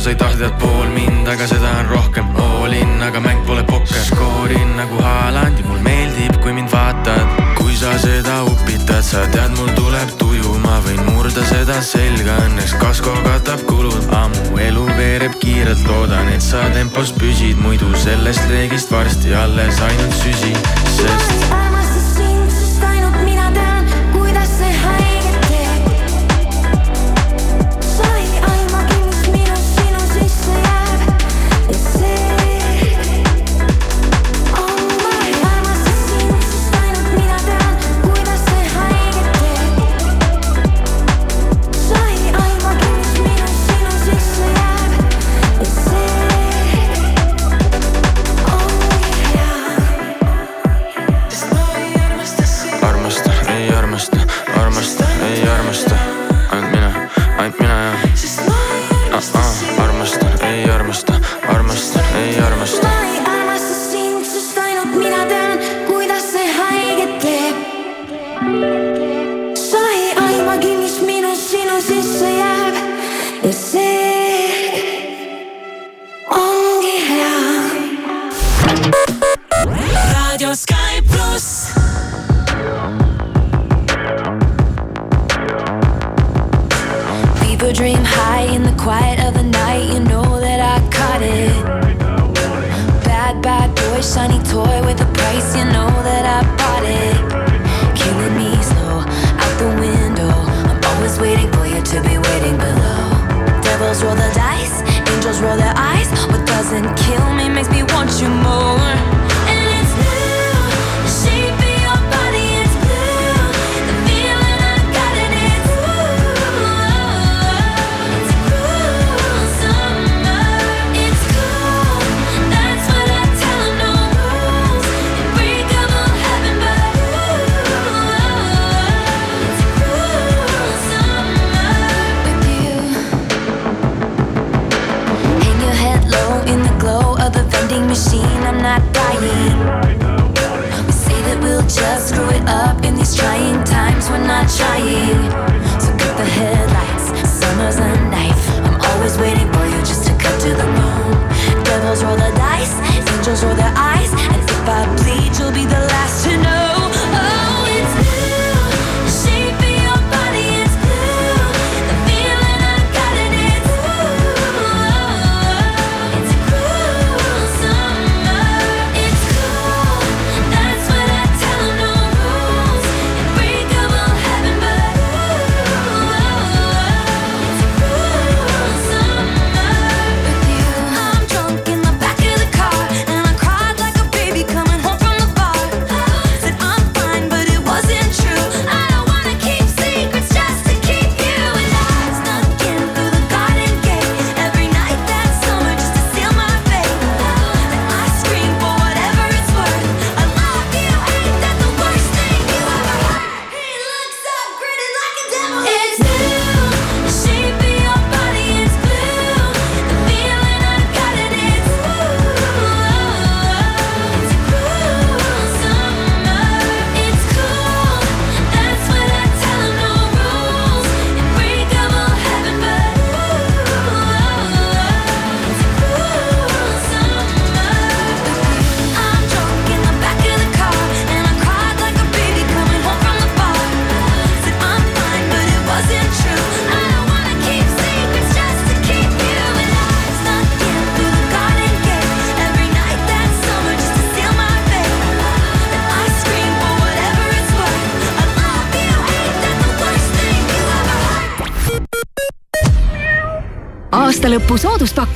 aga 0.00 0.08
armuda 0.08 0.08
sa 0.08 0.10
ei 0.10 0.16
tahtnud 0.16 0.58
pool 0.58 0.88
mind, 0.94 1.28
aga 1.28 1.46
seda 1.46 1.70
on 1.78 1.88
rohkem. 1.88 2.26
All 2.36 2.72
in, 2.72 3.02
aga 3.02 3.20
mäng 3.20 3.44
pole 3.46 3.62
pokker, 3.64 4.00
skoorin 4.00 4.76
nagu 4.76 4.96
Haaland 5.02 5.58
ja 5.58 5.64
mul 5.66 5.80
meeldib, 5.84 6.40
kui 6.42 6.52
mind 6.52 6.70
vaatad. 6.72 7.26
kui 7.58 7.76
sa 7.76 7.98
seda 7.98 8.42
upitad, 8.44 9.02
sa 9.02 9.26
tead, 9.30 9.52
mul 9.58 9.68
tuleb 9.76 10.10
tuju, 10.18 10.58
ma 10.64 10.80
võin 10.80 11.00
murda 11.04 11.44
seda 11.44 11.80
selga, 11.82 12.38
õnneks 12.46 12.76
kasko 12.80 13.12
katab 13.24 13.60
kulud. 13.68 14.08
ammu 14.12 14.58
elu 14.58 14.86
veereb 14.96 15.36
kiirelt, 15.40 15.84
loodan, 15.86 16.28
et 16.32 16.42
sa 16.42 16.64
tempos 16.74 17.12
püsid, 17.12 17.60
muidu 17.60 17.90
sellest 17.96 18.48
reegist 18.50 18.90
varsti 18.90 19.34
alles 19.34 19.80
ainult 19.80 20.16
süsi, 20.22 20.54
sest 20.96 21.69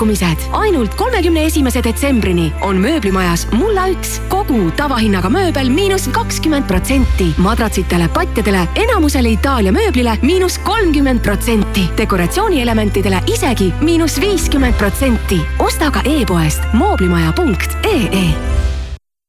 sooduspakkumised 0.04 0.48
ainult 0.52 0.94
kolmekümne 0.94 1.44
esimese 1.44 1.82
detsembrini 1.84 2.52
on 2.62 2.76
mööblimajas 2.76 3.46
Mulla 3.52 3.86
üks 3.92 4.18
kogu 4.28 4.70
tavahinnaga 4.76 5.30
mööbel 5.32 5.70
miinus 5.70 6.08
kakskümmend 6.12 6.66
protsenti. 6.68 7.32
madratsitele, 7.38 8.08
patjadele, 8.08 8.68
enamusele 8.74 9.30
Itaalia 9.30 9.72
mööblile 9.72 10.18
miinus 10.22 10.58
kolmkümmend 10.58 11.20
protsenti. 11.20 11.88
dekoratsioonielementidele 11.96 13.22
isegi 13.26 13.72
miinus 13.80 14.20
viiskümmend 14.20 14.74
protsenti. 14.74 15.40
osta 15.58 15.90
ka 15.90 16.00
e-poest 16.04 16.62
mooblimaja.ee 16.72 18.53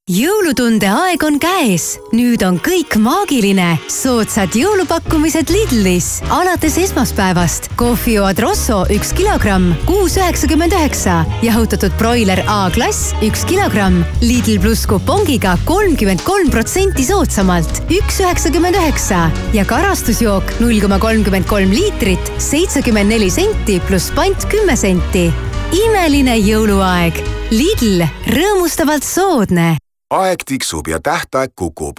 jõulutunde 0.06 0.86
aeg 0.86 1.24
on 1.26 1.40
käes, 1.42 1.96
nüüd 2.14 2.44
on 2.46 2.60
kõik 2.62 2.94
maagiline. 3.02 3.80
soodsad 3.90 4.54
jõulupakkumised 4.54 5.50
Lidlis 5.50 6.22
alates 6.30 6.76
esmaspäevast. 6.78 7.72
kohvioad 7.76 8.38
Rosso 8.38 8.84
üks 8.94 9.10
kilogramm, 9.18 9.74
kuus 9.86 10.18
üheksakümmend 10.18 10.74
üheksa. 10.78 11.26
jahutatud 11.42 11.92
broiler 11.98 12.44
A-klass 12.46 13.16
üks 13.26 13.46
kilogramm. 13.50 14.04
Lidl 14.22 14.60
pluss 14.62 14.86
kupongiga 14.86 15.58
kolmkümmend 15.66 16.22
kolm 16.22 16.52
protsenti 16.54 17.04
soodsamalt, 17.04 17.82
üks 17.90 18.20
üheksakümmend 18.22 18.76
üheksa. 18.76 19.32
ja 19.54 19.66
karastusjook 19.66 20.60
null 20.60 20.82
koma 20.82 21.00
kolmkümmend 21.00 21.48
kolm 21.48 21.72
liitrit, 21.72 22.32
seitsekümmend 22.38 23.10
neli 23.10 23.32
senti 23.32 23.80
pluss 23.88 24.12
pant 24.14 24.46
kümme 24.54 24.78
senti. 24.78 25.34
imeline 25.74 26.38
jõuluaeg. 26.38 27.24
Lidl, 27.50 28.06
rõõmustavalt 28.30 29.04
soodne 29.04 29.78
aeg 30.16 30.44
tiksub 30.46 30.88
ja 30.88 31.00
tähtaeg 31.00 31.52
kukub. 31.56 31.98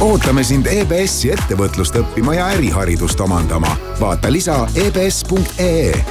ootame 0.00 0.44
sind 0.44 0.66
EBS-i 0.66 1.32
ettevõtlust 1.34 1.96
õppima 1.96 2.34
ja 2.34 2.48
äriharidust 2.56 3.20
omandama. 3.20 3.76
vaata 4.00 4.32
lisa 4.32 4.66
ebs.ee 4.74 6.04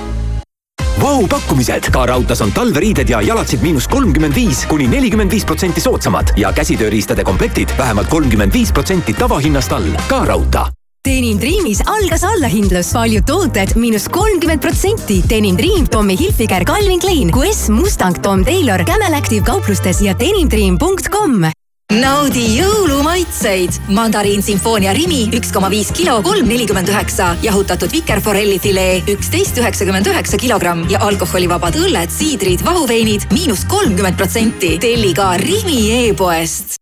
Vau 1.01 1.27
pakkumised, 1.27 1.87
ka 1.91 2.05
raudtees 2.05 2.41
on 2.41 2.51
talveriided 2.51 3.09
ja 3.09 3.21
jalatsid 3.21 3.61
miinus 3.61 3.87
kolmkümmend 3.87 4.35
viis 4.35 4.65
kuni 4.65 4.87
nelikümmend 4.87 5.31
viis 5.31 5.45
protsenti 5.45 5.81
soodsamad 5.81 6.35
ja 6.37 6.53
käsitööriistade 6.53 7.23
komplektid 7.23 7.69
vähemalt 7.77 8.09
kolmkümmend 8.09 8.53
viis 8.53 8.71
protsenti 8.71 9.13
tavahinnast 9.13 9.71
all. 9.71 9.89
ka 10.07 10.25
raudtee 10.25 10.80
Denim 11.01 11.39
Dreamis 11.41 11.79
algas 11.89 12.21
allahindlus, 12.23 12.91
paljud 12.93 13.25
tooted 13.25 13.73
miinus 13.75 14.05
kolmkümmend 14.13 14.61
protsenti. 14.61 15.21
Denim 15.29 15.57
Dream, 15.57 15.87
Tommy 15.89 16.13
Hilfiger, 16.17 16.61
Calvin 16.65 16.99
Klein, 17.01 17.31
QS, 17.33 17.69
Mustang, 17.73 18.21
Tom 18.21 18.43
Taylor, 18.45 18.85
Camel 18.85 19.17
Active 19.17 19.41
kauplustes 19.45 20.01
ja 20.05 20.13
denimdream.com 20.19 21.49
naudi 21.91 22.45
jõulumaitseid. 22.55 23.81
mandariin 23.91 24.43
Sinfoonia 24.43 24.93
Rimi 24.95 25.25
üks 25.35 25.51
koma 25.51 25.69
viis 25.69 25.91
kilo, 25.91 26.21
kolm 26.23 26.47
nelikümmend 26.47 26.89
üheksa. 26.89 27.35
jahutatud 27.43 27.91
vikerforelli 27.91 28.59
filee 28.59 29.01
üksteist 29.11 29.57
üheksakümmend 29.57 30.07
üheksa 30.07 30.37
kilogramm 30.37 30.85
ja 30.89 31.01
alkoholivabad 31.03 31.75
õlled, 31.75 32.09
siidrid, 32.09 32.65
vahuveinid 32.65 33.27
miinus 33.31 33.65
kolmkümmend 33.65 34.17
protsenti. 34.17 34.77
telli 34.79 35.13
ka 35.13 35.33
Rimi 35.37 36.07
e-poest 36.07 36.80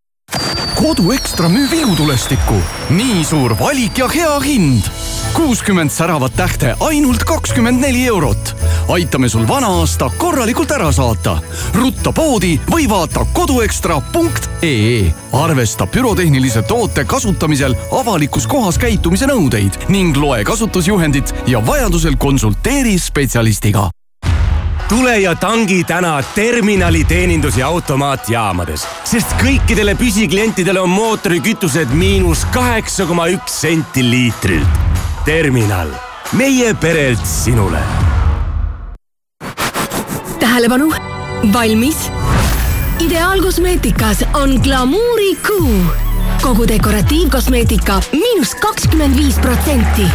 kodu 0.79 1.11
Ekstra 1.11 1.49
müüb 1.49 1.73
ilutulestikku. 1.73 2.55
nii 2.89 3.23
suur 3.25 3.55
valik 3.59 3.97
ja 3.97 4.07
hea 4.07 4.39
hind. 4.39 4.83
kuuskümmend 5.33 5.91
säravat 5.91 6.35
tähte 6.35 6.75
ainult 6.79 7.23
kakskümmend 7.23 7.81
neli 7.81 8.05
eurot. 8.07 8.55
aitame 8.87 9.29
sul 9.29 9.47
vana 9.47 9.67
aasta 9.67 10.09
korralikult 10.17 10.71
ära 10.71 10.91
saata. 10.91 11.37
rutta 11.73 12.11
poodi 12.11 12.59
või 12.71 12.89
vaata 12.89 13.25
koduekstra.ee. 13.33 15.13
arvesta 15.33 15.87
pürotehnilise 15.87 16.61
toote 16.61 17.05
kasutamisel 17.05 17.75
avalikus 17.91 18.47
kohas 18.47 18.77
käitumise 18.77 19.25
nõudeid 19.25 19.89
ning 19.89 20.17
loe 20.17 20.43
kasutusjuhendit 20.43 21.33
ja 21.47 21.65
vajadusel 21.65 22.15
konsulteeri 22.17 22.99
spetsialistiga 22.99 23.89
tule 24.89 25.19
ja 25.19 25.36
tangi 25.36 25.84
täna 25.84 26.23
terminali 26.36 27.04
teenindus- 27.04 27.58
ja 27.58 27.67
automaatjaamades, 27.67 28.88
sest 29.04 29.36
kõikidele 29.38 29.93
püsiklientidele 29.95 30.82
on 30.82 30.89
mootorikütused 30.89 31.93
miinus 31.93 32.45
kaheksa 32.54 33.06
koma 33.06 33.28
üks 33.30 33.62
senti 33.62 34.04
liitrilt. 34.04 34.80
terminal, 35.25 35.89
meie 36.32 36.73
perelt 36.73 37.25
sinule. 37.25 37.80
tähelepanu, 40.39 40.93
valmis, 41.54 41.97
ideaalkosmeetikas 42.99 44.25
on 44.34 44.60
glamuurikuu. 44.63 45.86
kogu 46.41 46.67
dekoratiivkosmeetika 46.67 48.02
miinus 48.12 48.56
kakskümmend 48.56 49.17
viis 49.17 49.38
protsenti. 49.39 50.08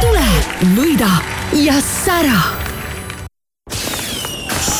tule, 0.00 0.28
võida 0.76 1.10
ja 1.52 1.74
sära 2.04 2.63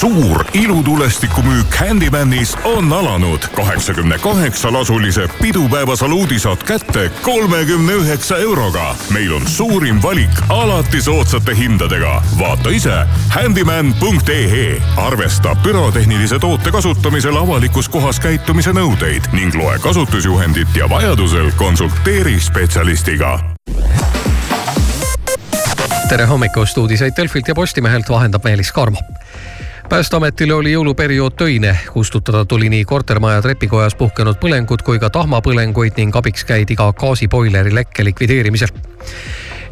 suur 0.04 0.44
ilutulestikumüük 0.54 1.74
Handymanis 1.80 2.56
on 2.64 2.90
alanud. 2.90 3.38
kaheksakümne 3.56 4.18
kaheksa 4.18 4.72
lasulise 4.72 5.28
pidupäevasaluudi 5.42 6.38
saad 6.38 6.56
kätte 6.56 7.10
kolmekümne 7.22 7.92
üheksa 7.92 8.36
euroga. 8.38 8.94
meil 9.10 9.32
on 9.32 9.46
suurim 9.46 10.02
valik 10.02 10.30
alati 10.48 11.02
soodsate 11.02 11.56
hindadega. 11.56 12.22
vaata 12.38 12.70
ise 12.70 13.06
handyman.ee, 13.28 14.82
arvesta 14.96 15.56
pürotehnilise 15.62 16.38
toote 16.38 16.70
kasutamisel 16.70 17.36
avalikus 17.36 17.88
kohas 17.88 18.20
käitumise 18.20 18.70
nõudeid 18.70 19.32
ning 19.32 19.54
loe 19.54 19.78
kasutusjuhendit 19.78 20.76
ja 20.76 20.90
vajadusel 20.90 21.50
konsulteeri 21.56 22.40
spetsialistiga 22.40 23.38
tere 26.08 26.24
hommikust, 26.24 26.78
uudiseid 26.78 27.12
Delfilt 27.16 27.48
ja 27.48 27.54
Postimehelt 27.54 28.08
vahendab 28.08 28.44
Meelis 28.44 28.72
Karmo 28.72 28.98
päästeametile 29.88 30.54
oli 30.54 30.72
jõuluperiood 30.72 31.36
töine, 31.36 31.78
kustutada 31.92 32.44
tuli 32.44 32.68
nii 32.68 32.84
kortermaja 32.84 33.42
trepikojas 33.42 33.94
puhkenud 33.94 34.38
põlengud 34.40 34.82
kui 34.84 34.98
ka 34.98 35.10
tahmapõlenguid 35.10 35.98
ning 36.00 36.16
abiks 36.16 36.44
käidi 36.44 36.76
ka 36.76 36.92
gaasiboileri 36.92 37.74
lekke 37.74 38.04
likvideerimisel. 38.04 38.72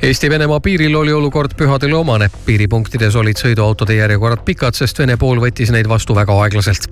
Eesti-Venemaa 0.02 0.60
piiril 0.60 0.94
oli 0.94 1.12
olukord 1.12 1.50
pühadele 1.56 1.94
omane, 1.94 2.26
piiripunktides 2.46 3.14
olid 3.16 3.38
sõiduautode 3.38 3.94
järjekorrad 3.94 4.42
pikad, 4.44 4.74
sest 4.74 4.98
Vene 4.98 5.14
pool 5.16 5.38
võttis 5.38 5.70
neid 5.70 5.86
vastu 5.86 6.16
väga 6.18 6.34
aeglaselt 6.42 6.90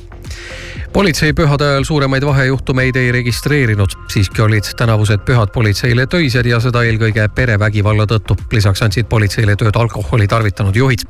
politsei 0.93 1.33
pühade 1.33 1.65
ajal 1.65 1.85
suuremaid 1.85 2.25
vahejuhtumeid 2.27 2.97
ei 2.97 3.13
registreerinud, 3.13 3.95
siiski 4.11 4.43
olid 4.43 4.71
tänavused 4.77 5.23
pühad 5.27 5.53
politseile 5.55 6.07
töised 6.07 6.47
ja 6.47 6.61
seda 6.61 6.83
eelkõige 6.87 7.29
perevägivalla 7.35 8.07
tõttu. 8.07 8.37
lisaks 8.53 8.83
andsid 8.83 9.07
politseile 9.07 9.57
tööd 9.57 9.77
alkoholi 9.77 10.27
tarvitanud 10.27 10.77
juhid 10.77 11.07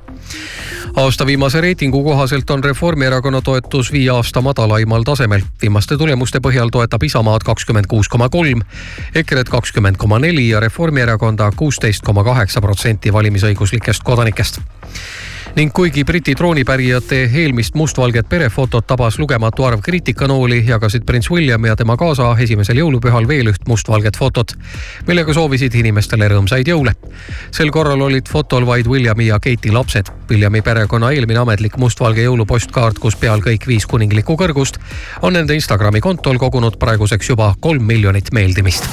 aasta 0.97 1.27
viimase 1.27 1.61
reitingu 1.61 2.05
kohaselt 2.05 2.51
on 2.51 2.65
Reformierakonna 2.65 3.41
toetus 3.41 3.93
viie 3.93 4.11
aasta 4.11 4.41
madalaimal 4.41 5.03
tasemel. 5.03 5.41
viimaste 5.63 5.97
tulemuste 5.97 6.39
põhjal 6.39 6.69
toetab 6.73 7.03
Isamaad 7.03 7.41
kakskümmend 7.45 7.87
kuus 7.87 8.09
koma 8.09 8.29
kolm, 8.29 8.61
EKRE-t 9.15 9.49
kakskümmend 9.49 9.97
koma 9.97 10.19
neli 10.19 10.49
ja 10.49 10.61
Reformierakonda 10.61 11.51
kuusteist 11.57 11.89
koma 12.05 12.24
kaheksa 12.24 12.61
protsenti 12.61 13.12
valimisõiguslikest 13.12 14.07
kodanikest 14.07 14.61
ning 15.57 15.72
kuigi 15.74 16.05
Briti 16.05 16.35
troonipärijate 16.35 17.24
eelmist 17.35 17.74
mustvalget 17.74 18.29
perefotot 18.29 18.87
tabas 18.87 19.18
lugematu 19.18 19.64
arv 19.66 19.81
kriitikanooli, 19.83 20.62
jagasid 20.66 21.05
prints 21.07 21.31
William 21.31 21.64
ja 21.64 21.76
tema 21.76 21.96
kaasa 21.96 22.31
esimesel 22.38 22.79
jõulupühal 22.79 23.26
veel 23.29 23.50
üht 23.50 23.66
mustvalget 23.68 24.18
fotot, 24.18 24.55
millega 25.09 25.35
soovisid 25.35 25.74
inimestele 25.74 26.29
rõõmsaid 26.31 26.70
jõule. 26.70 26.94
sel 27.50 27.70
korral 27.70 28.00
olid 28.00 28.29
fotol 28.29 28.66
vaid 28.66 28.87
Williami 28.87 29.26
ja 29.26 29.38
Kate'i 29.38 29.72
lapsed. 29.72 30.12
Williami 30.31 30.62
perekonna 30.62 31.11
eelmine 31.11 31.38
ametlik 31.38 31.76
mustvalge 31.76 32.22
jõulupostkaart, 32.22 32.98
kus 32.98 33.16
peal 33.16 33.42
kõik 33.42 33.66
viis 33.66 33.87
kuninglikku 33.87 34.37
kõrgust, 34.37 34.79
on 35.22 35.33
nende 35.33 35.55
Instagrami 35.55 36.00
kontol 36.00 36.38
kogunud 36.38 36.79
praeguseks 36.79 37.35
juba 37.35 37.55
kolm 37.61 37.83
miljonit 37.83 38.33
meeldimist 38.33 38.87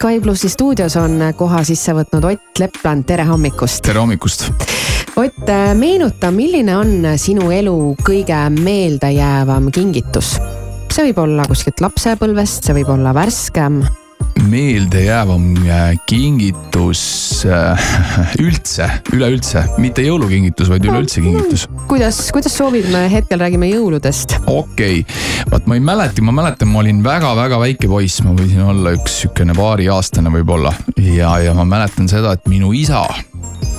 Sky 0.00 0.20
plussi 0.20 0.48
stuudios 0.48 0.94
on 0.96 1.20
koha 1.36 1.58
sisse 1.68 1.92
võtnud 1.92 2.24
Ott 2.24 2.60
Lepland, 2.62 3.04
tere 3.04 3.26
hommikust. 3.28 3.82
tere 3.84 4.00
hommikust. 4.00 4.46
Ott, 5.20 5.50
meenuta, 5.76 6.30
milline 6.32 6.72
on 6.72 7.04
sinu 7.20 7.50
elu 7.52 7.74
kõige 8.00 8.38
meeldejäävam 8.54 9.68
kingitus? 9.68 10.38
see 10.88 11.10
võib 11.10 11.20
olla 11.20 11.44
kuskilt 11.44 11.84
lapsepõlvest, 11.84 12.64
see 12.64 12.78
võib 12.78 12.94
olla 12.94 13.12
värskem. 13.12 13.82
meeldejäävam 14.48 15.44
äh, 15.68 15.92
kingitus 16.08 17.04
äh, 17.44 17.92
üldse, 18.46 18.88
üleüldse, 19.12 19.66
mitte 19.84 20.00
jõulukingitus, 20.08 20.72
vaid 20.72 20.88
üleüldse 20.88 21.20
kingitus. 21.20 21.68
kuidas, 21.92 22.24
kuidas 22.32 22.56
soovid, 22.56 22.88
me 22.88 23.04
hetkel 23.12 23.44
räägime 23.44 23.68
jõuludest. 23.74 24.38
okei 24.46 25.04
okay., 25.04 25.29
vaat 25.50 25.66
ma 25.66 25.74
ei 25.74 25.82
mäleta, 25.82 26.22
ma 26.22 26.34
mäletan, 26.34 26.70
ma 26.70 26.82
olin 26.82 27.02
väga-väga 27.04 27.58
väike 27.60 27.88
poiss, 27.90 28.22
ma 28.26 28.34
võisin 28.38 28.62
olla 28.64 28.94
üks 28.94 29.20
sihukene 29.22 29.54
paariaastane 29.58 30.30
võib-olla. 30.32 30.72
Ja, 31.02 31.36
ja 31.42 31.54
ma 31.58 31.66
mäletan 31.68 32.08
seda, 32.10 32.36
et 32.36 32.46
minu 32.50 32.72
isa 32.76 33.02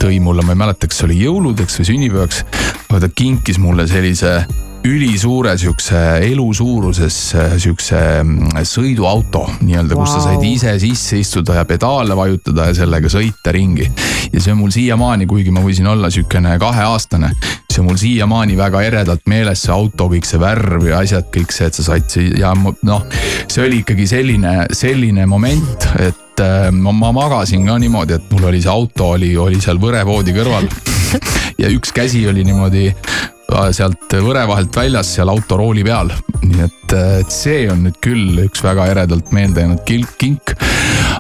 tõi 0.01 0.19
mulle, 0.23 0.43
ma 0.45 0.55
ei 0.55 0.61
mäleta, 0.63 0.89
kas 0.89 1.01
see 1.01 1.07
oli 1.09 1.21
jõuludeks 1.21 1.79
või 1.79 1.87
sünnipäevaks, 1.91 2.43
aga 2.89 3.05
ta 3.05 3.11
kinkis 3.15 3.61
mulle 3.61 3.87
sellise 3.89 4.41
ülisuure 4.83 5.57
sihukese 5.57 5.99
elu 6.25 6.53
suuruses 6.53 7.17
sihukese 7.57 7.99
mm, 8.23 8.63
sõiduauto 8.65 9.43
nii-öelda, 9.61 9.97
kus 9.97 10.09
sa 10.15 10.21
said 10.25 10.45
ise 10.47 10.73
sisse 10.81 11.19
istuda 11.21 11.59
ja 11.59 11.65
pedaale 11.69 12.15
vajutada 12.17 12.69
ja 12.71 12.77
sellega 12.81 13.11
sõita 13.11 13.53
ringi. 13.53 13.85
ja 14.33 14.41
see 14.41 14.53
on 14.53 14.61
mul 14.63 14.73
siiamaani, 14.73 15.27
kuigi 15.29 15.53
ma 15.53 15.61
võisin 15.61 15.89
olla 15.91 16.09
sihukene 16.09 16.55
kaheaastane, 16.59 17.29
see 17.69 17.83
on 17.83 17.91
mul 17.91 17.99
siiamaani 18.01 18.57
väga 18.57 18.81
eredalt 18.87 19.29
meeles, 19.29 19.61
see 19.67 19.73
auto, 19.75 20.09
kõik 20.09 20.25
see 20.25 20.41
värv 20.41 20.87
ja 20.89 21.01
asjad, 21.05 21.29
kõik 21.35 21.53
see, 21.53 21.69
et 21.69 21.77
sa 21.77 21.85
said 21.91 22.09
si- 22.09 22.31
ja 22.41 22.55
noh, 22.57 23.05
see 23.45 23.65
oli 23.67 23.83
ikkagi 23.83 24.07
selline, 24.09 24.55
selline 24.73 25.27
moment, 25.29 25.91
et 26.01 26.41
äh, 26.41 26.71
ma, 26.73 26.95
ma 26.95 27.13
magasin 27.21 27.69
ka 27.69 27.77
niimoodi, 27.77 28.17
et 28.17 28.33
mul 28.33 28.49
oli 28.49 28.63
see 28.65 28.73
auto 28.73 29.13
oli, 29.17 29.35
oli 29.37 29.61
seal 29.61 29.77
võrevoodi 29.81 30.33
kõrval 30.33 30.65
ja 31.61 31.69
üks 31.69 31.93
käsi 31.93 32.25
oli 32.31 32.47
niimoodi 32.49 32.89
äh, 32.89 33.29
sealt 33.75 34.13
võre 34.23 34.45
vahelt 34.49 34.75
väljas 34.75 35.15
seal 35.17 35.31
autorooli 35.31 35.83
peal. 35.87 36.11
nii 36.41 36.63
et, 36.65 36.93
et 37.21 37.33
see 37.33 37.65
on 37.71 37.83
nüüd 37.87 37.99
küll 38.03 38.45
üks 38.45 38.63
väga 38.63 38.87
eredalt 38.93 39.33
meelde 39.35 39.65
jäänud 39.65 39.83
kilk- 39.87 40.15
kink. 40.21 40.55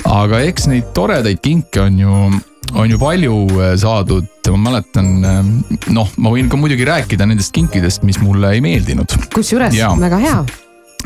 aga 0.05 0.41
eks 0.47 0.69
neid 0.71 0.89
toredaid 0.95 1.41
kinke 1.43 1.83
on 1.83 1.99
ju 1.99 2.15
on 2.71 2.87
ju 2.87 2.97
palju 2.99 3.35
äh, 3.59 3.73
saadud, 3.79 4.27
ma 4.51 4.57
mäletan, 4.69 5.09
noh, 5.91 6.11
ma 6.17 6.31
võin 6.31 6.47
ka 6.51 6.59
muidugi 6.59 6.87
rääkida 6.87 7.27
nendest 7.27 7.51
kinkidest, 7.55 8.05
mis 8.07 8.19
mulle 8.23 8.53
ei 8.55 8.63
meeldinud. 8.63 9.11
kusjuures 9.35 9.75
väga 9.75 10.21
hea. 10.23 10.43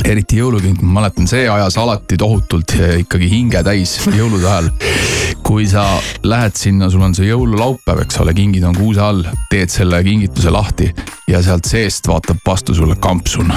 Eriti 0.03 0.39
jõulukink, 0.41 0.81
ma 0.83 0.99
mäletan, 0.99 1.27
see 1.29 1.45
ajas 1.49 1.77
alati 1.79 2.17
tohutult 2.19 2.75
eh, 2.79 2.99
ikkagi 3.03 3.29
hinge 3.31 3.61
täis 3.65 3.97
jõulude 4.11 4.49
ajal. 4.49 4.69
kui 5.45 5.67
sa 5.69 5.85
lähed 6.25 6.57
sinna, 6.57 6.89
sul 6.89 7.03
on 7.05 7.13
see 7.15 7.29
jõululaupäev, 7.29 8.01
eks 8.05 8.19
ole, 8.23 8.33
kingid 8.33 8.65
on 8.65 8.75
kuuse 8.75 9.01
all, 9.01 9.23
teed 9.51 9.69
selle 9.71 10.01
kingituse 10.03 10.51
lahti 10.53 10.89
ja 11.29 11.41
sealt 11.45 11.69
seest 11.69 12.07
vaatab 12.09 12.41
vastu 12.45 12.75
sulle 12.75 12.97
kampsun. 13.01 13.53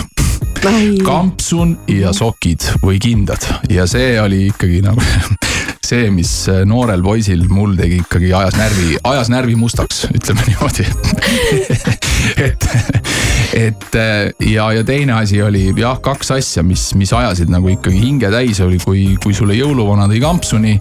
kampsun 1.04 1.76
ja 1.88 2.12
sokid 2.12 2.64
või 2.82 2.98
kindad 3.02 3.44
ja 3.70 3.86
see 3.86 4.18
oli 4.20 4.48
ikkagi 4.50 4.82
nagu 4.82 5.02
see, 5.88 6.10
mis 6.12 6.32
noorel 6.68 7.02
poisil 7.02 7.46
mul 7.48 7.76
tegi 7.78 8.02
ikkagi 8.02 8.32
ajas 8.34 8.58
närvi, 8.58 8.96
ajas 9.04 9.32
närvi 9.32 9.56
mustaks, 9.56 10.06
ütleme 10.12 10.44
niimoodi. 10.50 10.88
et, 12.46 12.68
et 13.54 13.98
ja, 14.50 14.70
ja 14.72 14.84
teine 14.86 15.18
asi 15.18 15.42
oli 15.42 15.68
jah, 15.76 16.00
kaks 16.02 16.32
asja, 16.38 16.64
mis, 16.66 16.90
mis 16.98 17.12
ajasid 17.12 17.52
nagu 17.52 17.70
ikkagi 17.72 18.00
hinge 18.00 18.30
täis, 18.32 18.60
oli, 18.64 18.80
kui, 18.84 19.04
kui 19.22 19.36
sulle 19.36 19.58
jõuluvana 19.58 20.08
tõi 20.10 20.22
kampsuni 20.22 20.78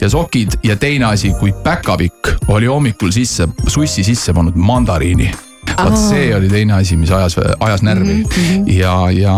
ja 0.00 0.12
sokid 0.12 0.60
ja 0.66 0.78
teine 0.80 1.10
asi, 1.12 1.34
kui 1.40 1.52
päkapikk 1.64 2.48
oli 2.54 2.70
hommikul 2.70 3.12
sisse, 3.14 3.48
sussi 3.66 4.06
sisse 4.06 4.34
pannud 4.36 4.56
mandariini 4.58 5.30
vot 5.76 5.98
see 6.00 6.30
oli 6.34 6.48
teine 6.50 6.74
asi, 6.78 6.96
mis 6.98 7.10
ajas, 7.14 7.36
ajas 7.60 7.82
närvi 7.86 8.14
mm 8.14 8.24
-hmm. 8.24 8.72
ja, 8.72 9.10
ja, 9.10 9.34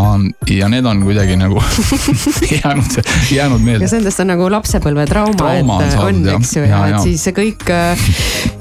ja 0.50 0.68
need 0.68 0.84
on 0.84 1.02
kuidagi 1.02 1.36
nagu 1.36 1.62
jäänud, 2.64 3.02
jäänud 3.30 3.60
meelde 3.60 3.84
kas. 3.84 3.92
nendest 3.92 4.20
on 4.20 4.26
nagu 4.26 4.50
lapsepõlvetrauma, 4.50 5.36
Trauma 5.36 5.82
et 5.84 5.98
on, 5.98 6.28
eks 6.28 6.56
ju, 6.56 6.62
Ja, 6.62 6.68
ja 6.68 6.86
ja. 6.86 6.96
et 6.96 7.02
siis 7.02 7.24
see 7.24 7.32
kõik, 7.32 7.64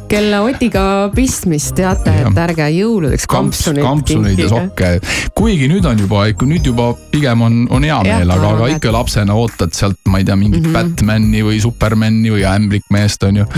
kelle 0.09 0.39
Otiga 0.41 0.83
pistmist 1.13 1.75
teate, 1.77 2.13
et 2.23 2.41
ärge 2.43 2.67
jõuludeks 2.73 3.27
kampsuneid. 3.29 3.83
kampsuneid 3.85 4.41
ja 4.41 4.49
sokke, 4.51 4.91
kuigi 5.37 5.69
nüüd 5.71 5.85
on 5.85 6.01
juba, 6.01 6.25
nüüd 6.49 6.65
juba 6.71 6.91
pigem 7.13 7.45
on, 7.45 7.61
on 7.75 7.85
hea 7.85 7.99
meel, 8.07 8.33
aga, 8.33 8.53
aga 8.55 8.69
ikka 8.75 8.93
lapsena 8.95 9.37
ootad 9.37 9.75
sealt, 9.77 10.01
ma 10.09 10.21
ei 10.21 10.27
tea, 10.27 10.37
mingit 10.39 10.63
mm. 10.63 10.69
-hmm. 10.69 10.95
Batman'i 10.97 11.45
või 11.45 11.61
Superman'i 11.61 12.33
või 12.33 12.45
ämblikmeest 12.49 13.27
on 13.29 13.43
ju. 13.43 13.49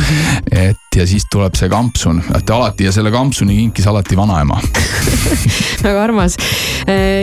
et 0.52 0.78
ja 0.96 1.06
siis 1.08 1.24
tuleb 1.32 1.56
see 1.56 1.70
kampsun, 1.72 2.20
et 2.36 2.50
alati 2.52 2.84
ja 2.84 2.92
selle 2.92 3.12
kampsuni 3.12 3.56
kinkis 3.56 3.88
alati 3.88 4.18
vanaema. 4.18 4.60
väga 5.86 6.04
armas. 6.04 6.36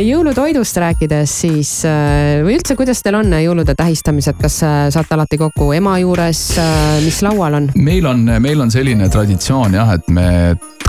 jõulutoidust 0.07 0.77
rääkides 0.81 1.35
siis 1.43 1.73
äh, 1.85 2.41
või 2.47 2.57
üldse, 2.57 2.77
kuidas 2.79 3.03
teil 3.05 3.19
on 3.19 3.33
jõulude 3.43 3.75
tähistamised, 3.77 4.39
kas 4.41 4.63
äh, 4.65 4.79
saate 4.95 5.15
alati 5.19 5.39
kokku 5.41 5.73
ema 5.77 5.99
juures, 6.01 6.41
mis 7.05 7.21
laual 7.27 7.59
on? 7.61 7.71
meil 7.77 8.07
on, 8.09 8.25
meil 8.41 8.65
on 8.65 8.73
selline 8.73 9.11
traditsioon 9.19 9.75
jah, 9.75 9.97
et 9.97 10.11
me 10.15 10.29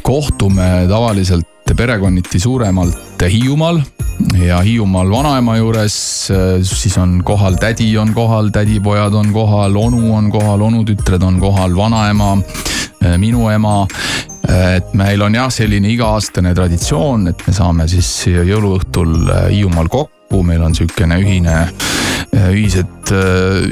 kohtume 0.06 0.86
tavaliselt 0.90 1.74
perekonniti 1.78 2.40
suuremalt 2.42 3.24
Hiiumaal 3.30 3.80
ja 4.38 4.60
Hiiumaal 4.66 5.10
vanaema 5.10 5.56
juures, 5.58 5.96
siis 6.62 6.98
on 7.02 7.20
kohal 7.26 7.58
tädi 7.62 7.90
on 7.98 8.14
kohal, 8.14 8.52
tädipojad 8.54 9.14
on 9.18 9.34
kohal, 9.34 9.76
onu 9.82 10.14
on 10.18 10.30
kohal, 10.34 10.62
onutütred 10.68 11.26
on 11.26 11.40
kohal, 11.42 11.74
vanaema, 11.76 12.36
minu 13.18 13.50
ema. 13.50 13.88
et 14.50 14.94
meil 14.98 15.22
on 15.22 15.36
jah, 15.36 15.50
selline 15.54 15.90
iga-aastane 15.94 16.54
traditsioon, 16.58 17.28
et 17.32 17.44
me 17.48 17.54
saame 17.54 17.90
siis 17.90 18.10
jõuluõhtul 18.30 19.30
Hiiumaal 19.50 19.90
kokku, 19.90 20.19
meil 20.46 20.62
on 20.64 20.76
sihukene 20.78 21.20
ühine 21.22 21.56
ühised, 22.30 23.12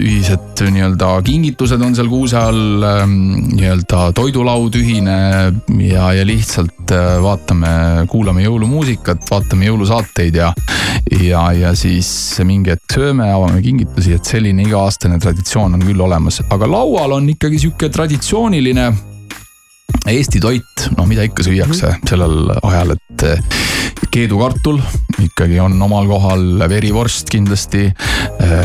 ühised 0.01 0.61
nii-öelda 0.73 1.09
kingitused 1.25 1.81
on 1.83 1.95
seal 1.97 2.09
kuuse 2.09 2.37
all, 2.39 2.85
nii-öelda 3.11 4.11
toidulaud 4.17 4.75
ühine 4.79 5.17
ja, 5.85 6.07
ja 6.17 6.25
lihtsalt 6.25 6.93
äh, 6.95 7.17
vaatame, 7.23 7.69
kuulame 8.09 8.45
jõulumuusikat, 8.45 9.27
vaatame 9.29 9.69
jõulusaateid 9.69 10.39
ja, 10.41 10.51
ja, 11.21 11.43
ja 11.53 11.73
siis 11.77 12.09
mingi 12.47 12.73
hetk 12.73 12.97
sööme, 12.97 13.29
avame 13.33 13.61
kingitusi, 13.65 14.15
et 14.17 14.25
selline 14.25 14.65
iga-aastane 14.65 15.19
traditsioon 15.21 15.77
on 15.77 15.85
küll 15.85 16.01
olemas, 16.07 16.41
aga 16.49 16.69
laual 16.71 17.19
on 17.19 17.29
ikkagi 17.35 17.61
sihuke 17.67 17.91
traditsiooniline 17.93 18.89
Eesti 20.07 20.39
toit, 20.39 20.87
no 20.95 21.03
mida 21.07 21.23
ikka 21.27 21.43
süüakse 21.43 21.93
sellel 22.07 22.51
ajal, 22.61 22.93
et 22.95 23.25
keedukartul 24.11 24.79
ikkagi 25.21 25.59
on 25.59 25.81
omal 25.81 26.07
kohal, 26.09 26.43
verivorst 26.69 27.29
kindlasti, 27.33 27.87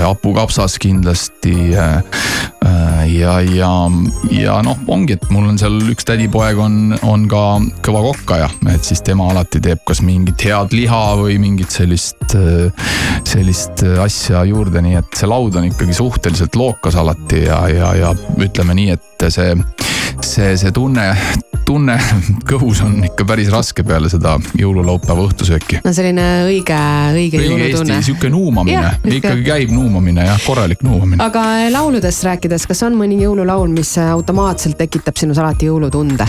hapukapsas 0.02 0.78
kindlasti 0.82 1.54
eh, 1.76 1.96
eh, 2.66 3.02
ja, 3.16 3.38
ja, 3.40 3.70
ja 4.32 4.58
noh, 4.64 4.78
ongi, 4.92 5.16
et 5.16 5.26
mul 5.32 5.48
on 5.50 5.60
seal 5.60 5.78
üks 5.92 6.06
tädipoeg 6.08 6.60
on, 6.62 6.96
on 7.08 7.26
ka 7.30 7.42
kõva 7.84 8.04
kokkaja, 8.08 8.50
et 8.72 8.84
siis 8.86 9.04
tema 9.06 9.30
alati 9.32 9.62
teeb 9.64 9.82
kas 9.88 10.02
mingit 10.04 10.44
head 10.46 10.76
liha 10.76 11.02
või 11.20 11.38
mingit 11.42 11.72
sellist, 11.74 12.36
sellist 13.28 13.84
asja 14.04 14.44
juurde, 14.48 14.84
nii 14.84 15.00
et 15.00 15.18
see 15.18 15.30
laud 15.30 15.56
on 15.58 15.68
ikkagi 15.70 15.96
suhteliselt 15.96 16.56
lookas 16.58 16.98
alati 17.00 17.46
ja, 17.46 17.64
ja, 17.72 17.94
ja 17.98 18.12
ütleme 18.40 18.76
nii, 18.78 18.98
et 18.98 19.30
see 19.32 19.52
see, 20.22 20.56
see 20.56 20.72
tunne, 20.72 21.12
tunne 21.66 21.96
kõhus 22.50 22.82
on 22.84 22.98
ikka 23.06 23.26
päris 23.28 23.50
raske 23.52 23.84
peale 23.86 24.10
seda 24.12 24.36
jõululaupäeva 24.58 25.26
õhtusööki. 25.28 25.80
no 25.84 25.92
selline 25.94 26.26
õige, 26.48 26.78
õige 27.14 27.40
õige 27.40 27.50
jõulutunne. 27.50 28.00
sihuke 28.04 28.30
nuumamine 28.32 28.96
ikkagi 29.18 29.44
käib 29.46 29.74
nuumamine 29.74 30.26
jah, 30.26 30.40
korralik 30.46 30.82
nuumamine. 30.86 31.22
aga 31.24 31.44
lauludest 31.72 32.26
rääkides, 32.28 32.66
kas 32.70 32.82
on 32.86 32.96
mõni 32.98 33.20
jõululaul, 33.22 33.70
mis 33.72 33.94
automaatselt 34.02 34.78
tekitab 34.80 35.20
sinus 35.20 35.40
alati 35.42 35.70
jõulutunde? 35.70 36.28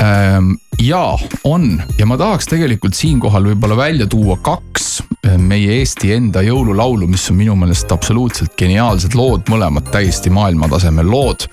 Ähm, 0.00 0.54
jaa, 0.80 1.18
on 1.44 1.74
ja 1.98 2.06
ma 2.08 2.16
tahaks 2.20 2.48
tegelikult 2.48 2.96
siinkohal 2.96 3.50
võib-olla 3.50 3.76
välja 3.76 4.06
tuua 4.10 4.38
kaks 4.42 4.86
äh, 5.26 5.36
meie 5.36 5.76
Eesti 5.80 6.14
enda 6.16 6.44
jõululaulu, 6.44 7.08
mis 7.10 7.26
on 7.32 7.40
minu 7.40 7.56
meelest 7.60 7.92
absoluutselt 7.92 8.56
geniaalsed 8.58 9.16
lood, 9.18 9.44
mõlemad 9.52 9.92
täiesti 9.92 10.32
maailmatasemel 10.32 11.10
lood 11.10 11.48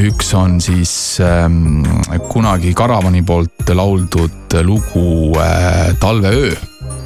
üks 0.00 0.32
on 0.34 0.60
siis 0.60 1.20
ähm, 1.20 1.82
kunagi 2.30 2.72
Karavani 2.74 3.22
poolt 3.26 3.68
lauldud 3.74 4.56
lugu 4.64 5.34
äh, 5.40 5.92
Talveöö. 6.00 6.54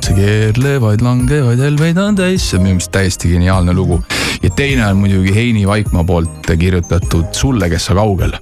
see 0.07 0.15
keerlevaid 0.15 1.03
langevaid 1.03 1.59
helbeid 1.59 1.99
on 1.99 2.15
täis, 2.15 2.45
see 2.47 2.61
on 2.61 2.63
minu 2.63 2.77
meelest 2.77 2.93
täiesti 2.95 3.33
geniaalne 3.33 3.75
lugu. 3.75 3.99
ja 4.43 4.51
teine 4.51 4.87
on 4.87 5.01
muidugi 5.03 5.35
Heini 5.35 5.67
Vaikmaa 5.67 6.05
poolt 6.05 6.53
kirjutatud 6.59 7.35
Sulle, 7.35 7.71
kes 7.71 7.91
sa 7.91 7.95
kaugel. 7.99 8.37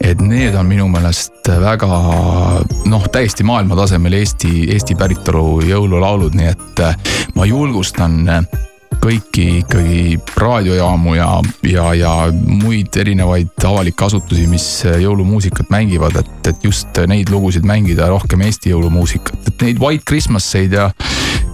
et 0.00 0.20
need 0.20 0.54
on 0.54 0.66
minu 0.66 0.88
meelest 0.92 1.48
väga 1.48 1.88
noh, 2.92 3.08
täiesti 3.12 3.44
maailmatasemel 3.44 4.20
Eesti, 4.20 4.68
Eesti 4.72 4.94
päritolu 5.00 5.62
jõululaulud, 5.64 6.36
nii 6.36 6.52
et 6.52 6.84
äh, 6.84 6.96
ma 7.34 7.48
julgustan 7.48 8.20
kõiki 9.02 9.44
ikkagi 9.62 10.18
raadiojaamu 10.38 11.14
ja, 11.16 11.28
ja, 11.66 11.86
ja 11.96 12.12
muid 12.32 12.96
erinevaid 12.98 13.64
avalikke 13.66 14.06
asutusi, 14.08 14.46
mis 14.50 14.66
jõulumuusikat 14.84 15.70
mängivad, 15.72 16.18
et, 16.20 16.50
et 16.52 16.64
just 16.66 17.00
neid 17.10 17.32
lugusid 17.32 17.66
mängida 17.68 18.08
rohkem 18.10 18.42
Eesti 18.46 18.72
jõulumuusikat, 18.74 19.50
et 19.50 19.66
neid 19.66 19.82
White 19.82 20.06
Christmaseid 20.08 20.76
ja, 20.76 20.90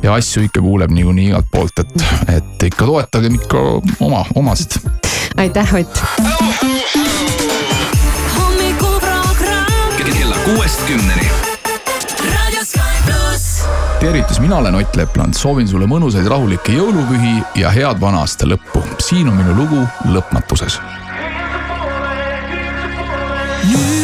ja 0.02 0.18
asju 0.18 0.44
ikka 0.48 0.62
kuuleb 0.64 0.94
niikuinii 0.94 1.30
igalt 1.32 1.50
poolt, 1.52 1.84
et, 1.84 2.06
et 2.36 2.68
ikka 2.70 2.88
toetage 2.90 3.32
ikka 3.38 3.64
oma, 4.04 4.24
omast. 4.34 4.78
aitäh, 5.36 5.74
Ott. 5.74 6.02
hommikuprogramm. 8.36 9.98
kella 10.04 10.36
kuuest 10.44 10.86
kümneni 10.86 11.53
tervitus, 14.04 14.40
mina 14.40 14.56
olen 14.56 14.74
Ott 14.74 14.96
Lepland, 14.96 15.34
soovin 15.34 15.68
sulle 15.68 15.86
mõnusaid 15.88 16.26
rahulikke 16.28 16.74
jõulupühi 16.76 17.38
ja 17.56 17.70
head 17.72 18.00
vana 18.00 18.20
aasta 18.20 18.44
lõppu. 18.44 18.82
siin 19.00 19.28
on 19.28 19.36
minu 19.38 19.56
lugu 19.56 19.80
lõpmatuses. 20.12 20.76
nüüd 23.64 24.03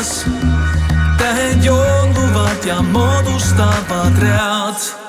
taas. 0.00 0.24
Tähed 1.18 1.64
joontuvat 1.64 2.64
ja 2.64 2.82
moodustavat 2.82 4.18
reat. 4.18 4.99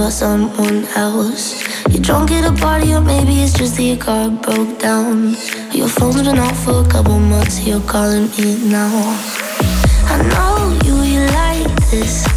by 0.00 0.08
someone 0.08 0.86
else. 0.96 1.62
You're 1.90 2.02
drunk 2.02 2.30
at 2.30 2.50
a 2.50 2.54
party, 2.58 2.94
or 2.94 3.02
maybe 3.02 3.42
it's 3.42 3.52
just 3.52 3.76
that 3.76 3.82
your 3.82 3.98
car 3.98 4.30
broke 4.30 4.78
down. 4.78 5.36
Your 5.72 5.88
phone's 5.88 6.22
been 6.22 6.38
off 6.38 6.64
for 6.64 6.82
a 6.82 6.88
couple 6.88 7.18
months, 7.18 7.66
you're 7.66 7.80
calling 7.80 8.30
me 8.38 8.70
now. 8.70 8.92
I 10.12 10.16
know 10.32 10.78
you, 10.86 11.02
you 11.02 11.26
like 11.26 11.90
this. 11.90 12.29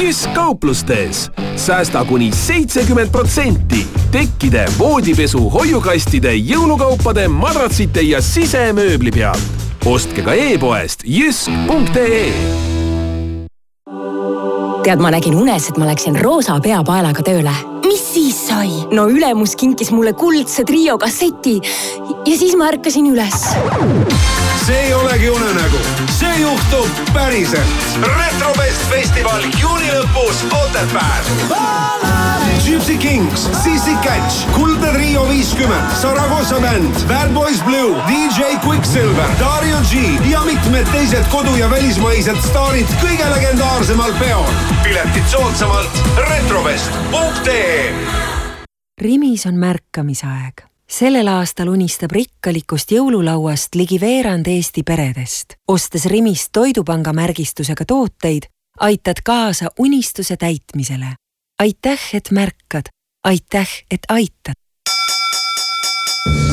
Jysk 0.00 0.32
kauplustes. 0.34 1.30
säästa 1.56 2.04
kuni 2.04 2.30
seitsekümmend 2.32 3.10
protsenti 3.10 3.86
tekkide, 4.10 4.64
voodipesu, 4.78 5.50
hoiukastide, 5.50 6.32
jõulukaupade, 6.34 7.28
madratsite 7.28 8.00
ja 8.00 8.22
sisemööbli 8.22 9.10
pealt. 9.12 9.42
ostke 9.84 10.22
ka 10.22 10.32
e-poest 10.34 11.04
jysk.ee 11.04 12.32
tead, 14.82 15.00
ma 15.00 15.10
nägin 15.12 15.36
unes, 15.36 15.68
et 15.68 15.76
ma 15.76 15.84
läksin 15.90 16.16
roosa 16.16 16.56
peapaelaga 16.60 17.22
tööle. 17.22 17.52
mis 17.84 18.00
siis 18.14 18.46
sai? 18.48 18.70
no 18.92 19.04
ülemus 19.08 19.52
kinkis 19.56 19.90
mulle 19.90 20.12
kuldse 20.12 20.64
trio 20.64 20.98
kasseti 20.98 21.60
ja 22.26 22.36
siis 22.38 22.56
ma 22.56 22.72
ärkasin 22.72 23.12
üles. 23.12 23.44
See 24.70 24.78
ei 24.86 24.94
olegi 24.94 25.30
unenägu, 25.30 25.78
see 26.18 26.40
juhtub 26.40 26.88
päriselt. 27.12 27.66
retrofest 28.02 28.90
festival 28.90 29.42
juuni 29.60 29.90
lõpus 29.90 30.44
Otepääl. 30.64 31.24
Gypsy 32.64 32.96
Kings, 32.96 33.48
Sissi 33.62 33.96
Catch, 34.04 34.46
Kuldne 34.52 34.92
Trio 34.92 35.28
viiskümmend, 35.28 35.90
Saragossa 36.00 36.60
bänd, 36.60 36.94
Bad 37.08 37.34
Boys 37.34 37.62
Blue, 37.62 37.96
DJ 38.06 38.58
Quicksilver, 38.66 39.30
Dario 39.40 39.76
G 39.90 39.94
ja 40.30 40.44
mitmed 40.44 40.86
teised 40.92 41.26
kodu- 41.34 41.56
ja 41.58 41.70
välismaised 41.70 42.38
staarid 42.46 42.86
kõige 43.02 43.26
legendaarsemal 43.34 44.12
peol. 44.22 44.46
piletid 44.82 45.26
soodsamalt 45.26 46.02
retrovest.ee 46.28 47.94
Rimis 49.00 49.46
on 49.46 49.54
märkamisaeg. 49.54 50.69
Sellel 50.90 51.28
aastal 51.30 51.70
unistab 51.70 52.12
rikkalikust 52.12 52.90
jõululauast 52.92 53.74
ligi 53.78 54.00
veerand 54.00 54.46
Eesti 54.46 54.82
peredest. 54.82 55.54
ostes 55.68 56.06
Rimist 56.06 56.50
Toidupanga 56.52 57.12
märgistusega 57.12 57.84
tooteid, 57.84 58.50
aitad 58.80 59.22
kaasa 59.24 59.70
unistuse 59.78 60.36
täitmisele. 60.36 61.14
aitäh, 61.60 62.00
et 62.14 62.30
märkad, 62.30 62.88
aitäh, 63.24 63.68
et 63.90 64.00
aitad. 64.08 64.54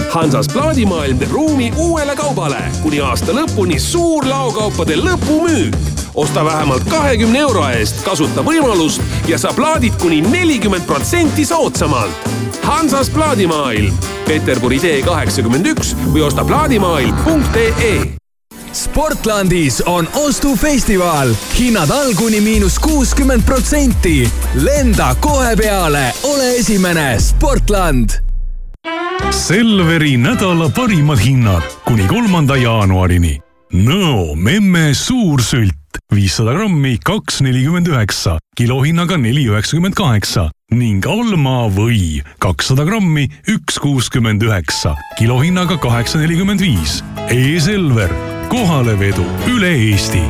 Hansas 0.09 0.47
plaadimaailm 0.53 1.17
teeb 1.19 1.31
ruumi 1.31 1.71
uuele 1.77 2.15
kaubale 2.15 2.61
kuni 2.81 2.99
aasta 3.03 3.33
lõpuni 3.35 3.79
suur 3.79 4.25
laokaupade 4.27 4.95
lõpumüük. 4.95 5.75
osta 6.15 6.45
vähemalt 6.45 6.83
kahekümne 6.89 7.39
euro 7.39 7.67
eest, 7.69 8.01
kasuta 8.05 8.41
võimalust 8.41 9.01
ja 9.27 9.37
saa 9.37 9.53
plaadid 9.53 9.93
kuni 10.01 10.21
nelikümmend 10.21 10.85
protsenti 10.85 11.45
soodsamalt. 11.45 12.29
Hansas 12.63 13.09
plaadimaailm, 13.09 13.93
Peterburi 14.27 14.79
tee 14.79 15.01
kaheksakümmend 15.01 15.65
üks 15.75 15.95
või 16.13 16.23
osta 16.25 16.45
plaadimaailm.ee 16.45 18.15
Sportlandis 18.73 19.81
on 19.85 20.07
ostufestival, 20.13 21.33
hinnad 21.59 21.89
all 21.89 22.13
kuni 22.13 22.41
miinus 22.41 22.79
kuuskümmend 22.79 23.43
protsenti. 23.45 24.31
lenda 24.53 25.15
kohe 25.21 25.55
peale, 25.55 26.13
ole 26.23 26.55
esimene, 26.55 27.19
Sportland 27.19 28.27
Selveri 29.31 30.17
nädala 30.17 30.69
parimad 30.75 31.19
hinnad 31.21 31.65
kuni 31.85 32.05
kolmanda 32.09 32.57
jaanuarini. 32.59 33.37
Nõo 33.73 34.35
memme 34.35 34.93
suursült 34.95 35.99
viissada 36.13 36.53
grammi, 36.55 36.95
kaks 37.03 37.41
nelikümmend 37.43 37.89
üheksa, 37.91 38.37
kilohinnaga 38.57 39.17
neli 39.19 39.47
üheksakümmend 39.51 39.97
kaheksa 39.97 40.47
ning 40.71 41.05
Alma 41.07 41.67
või 41.71 42.23
kakssada 42.43 42.87
grammi, 42.87 43.27
üks 43.51 43.79
kuuskümmend 43.83 44.43
üheksa, 44.43 44.95
kilohinnaga 45.19 45.79
kaheksa 45.83 46.19
nelikümmend 46.23 46.63
viis. 46.63 46.99
E-Selver, 47.31 48.11
kohalevedu 48.51 49.25
üle 49.51 49.71
Eesti 49.91 50.25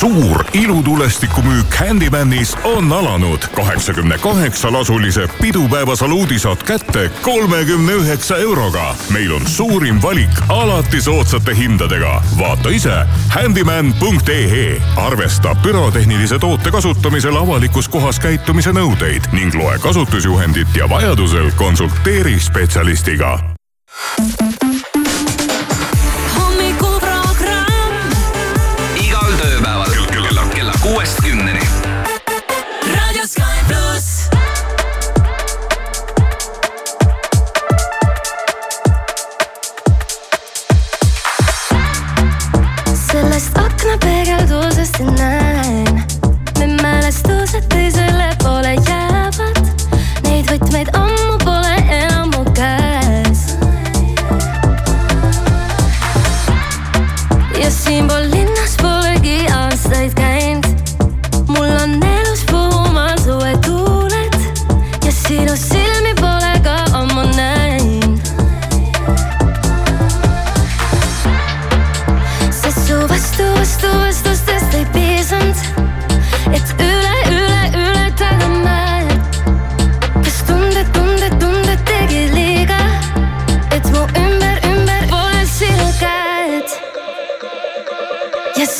suur 0.00 0.44
ilutulestikumüük 0.52 1.80
Handymanis 1.80 2.54
on 2.64 2.90
alanud. 2.90 3.38
kaheksakümne 3.56 4.18
kaheksa 4.18 4.72
lasulise 4.72 5.28
pidupäeva 5.40 5.96
saluudi 5.96 6.38
saad 6.38 6.62
kätte 6.66 7.10
kolmekümne 7.22 7.92
üheksa 7.92 8.36
euroga. 8.36 8.94
meil 9.10 9.30
on 9.30 9.46
suurim 9.46 10.02
valik 10.02 10.30
alati 10.48 11.02
soodsate 11.02 11.56
hindadega. 11.56 12.22
vaata 12.38 12.70
ise 12.70 13.06
handyman.ee 13.28 14.82
arvesta 14.96 15.56
pürotehnilise 15.62 16.38
toote 16.38 16.70
kasutamisel 16.70 17.36
avalikus 17.36 17.88
kohas 17.88 18.20
käitumise 18.20 18.70
nõudeid 18.70 19.32
ning 19.32 19.54
loe 19.54 19.78
kasutusjuhendit 19.78 20.76
ja 20.76 20.88
vajadusel 20.88 21.50
konsulteeri 21.56 22.40
spetsialistiga 22.40 23.38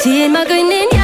See 0.02 0.24
it, 0.24 0.30
my 0.30 0.46
green 0.46 0.72
and 0.72 0.99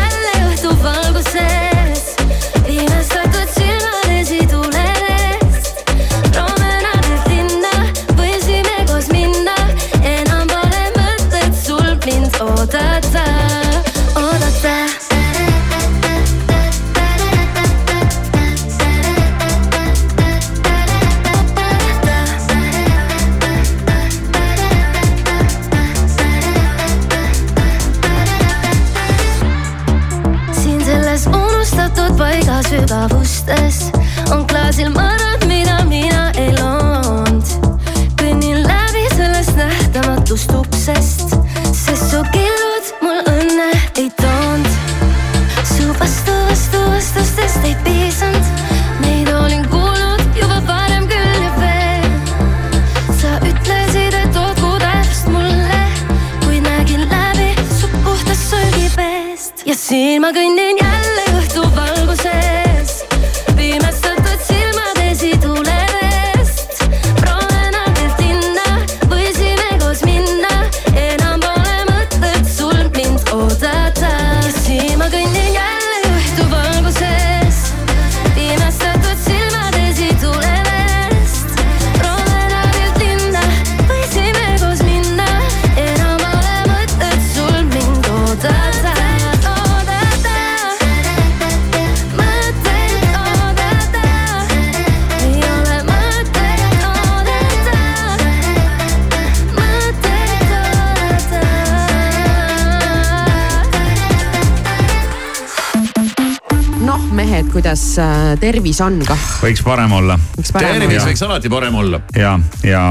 tervis 108.46 108.80
on 108.84 108.98
kah? 109.06 109.22
võiks 109.42 109.62
parem 109.66 109.92
olla. 109.96 110.16
Tervis 110.38 111.00
olla. 111.00 111.06
võiks 111.08 111.22
alati 111.26 111.50
parem 111.52 111.78
olla. 111.80 112.00
ja, 112.16 112.34
ja 112.66 112.82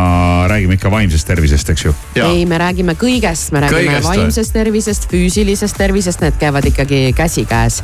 räägime 0.51 0.77
ikka 0.79 0.91
vaimsest 0.91 1.27
tervisest, 1.29 1.71
eks 1.75 1.85
ju. 1.87 1.93
ei, 2.19 2.43
me 2.49 2.59
räägime 2.61 2.97
kõigest, 2.99 3.53
me 3.55 3.63
räägime 3.63 3.85
Kõigest 3.85 4.09
või? 4.09 4.23
vaimsest 4.23 4.55
tervisest, 4.55 5.07
füüsilisest 5.11 5.79
tervisest, 5.79 6.25
need 6.25 6.39
käivad 6.41 6.67
ikkagi 6.71 7.01
käsikäes. 7.15 7.81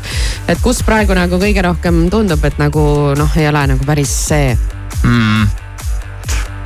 et 0.48 0.60
kus 0.64 0.82
praegu 0.86 1.16
nagu 1.16 1.40
kõige 1.40 1.64
rohkem 1.64 2.04
tundub, 2.12 2.44
et 2.48 2.60
nagu 2.60 2.84
noh, 3.18 3.38
ei 3.40 3.48
ole 3.48 3.64
nagu 3.74 3.88
päris 3.88 4.12
see, 4.28 4.52
mm.. 5.00 5.48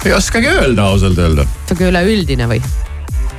ei 0.06 0.16
oskagi 0.16 0.50
öelda 0.56 0.90
ausalt 0.90 1.22
öelda. 1.22 1.46
sihuke 1.68 1.92
üleüldine 1.92 2.50
või? 2.50 2.62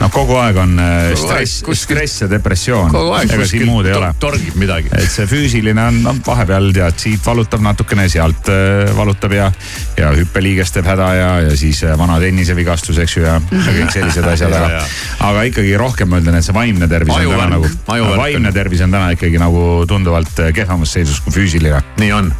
noh, 0.01 0.11
kogu 0.13 0.37
aeg 0.41 0.59
on 0.61 0.75
äh, 0.81 0.95
Kogu 1.13 1.21
stress, 1.23 1.63
stress 1.81 2.21
ja 2.23 2.29
depressioon. 2.31 2.93
ega 3.23 3.47
siin 3.47 3.65
muud 3.69 3.87
ei 3.89 3.95
ole. 3.97 4.11
torgib 4.19 4.57
midagi. 4.59 4.91
et 4.97 5.09
see 5.11 5.27
füüsiline 5.29 5.87
on 5.89 6.01
no, 6.05 6.15
vahepeal 6.25 6.71
tead, 6.75 6.99
siit 7.01 7.25
valutab 7.25 7.63
natukene, 7.65 8.07
sealt 8.11 8.51
äh, 8.53 8.91
valutab 8.97 9.33
ja, 9.37 9.49
ja 9.97 10.11
hüppeliiges 10.17 10.73
teeb 10.75 10.89
häda 10.89 11.09
ja, 11.17 11.31
ja 11.47 11.55
siis 11.59 11.83
äh, 11.87 11.97
vana 11.99 12.19
tennisevigastus, 12.23 13.01
eks 13.03 13.17
ju, 13.17 13.25
ja 13.27 13.39
kõik 13.49 13.93
sellised 13.95 14.29
asjad, 14.33 14.55
Ja, 14.57 14.79
aga 15.21 15.27
aga 15.27 15.43
ikkagi 15.49 15.73
rohkem 15.77 16.09
ma 16.09 16.21
ütlen, 16.21 16.37
et 16.39 16.45
see 16.45 16.55
vaimne 16.55 16.87
tervis 16.89 17.13
on 17.13 17.27
täna 17.29 17.49
nagu, 17.51 17.69
vaimne 18.17 18.53
tervis 18.55 18.81
on 18.85 18.95
täna 18.95 19.11
ikkagi 19.15 19.41
nagu 19.41 19.61
tunduvalt 19.89 20.41
kehvemas 20.55 20.95
seisus 20.97 21.19
kui 21.25 21.35
füüsiline. 21.35 21.81
nii 22.01 22.11
on. 22.15 22.31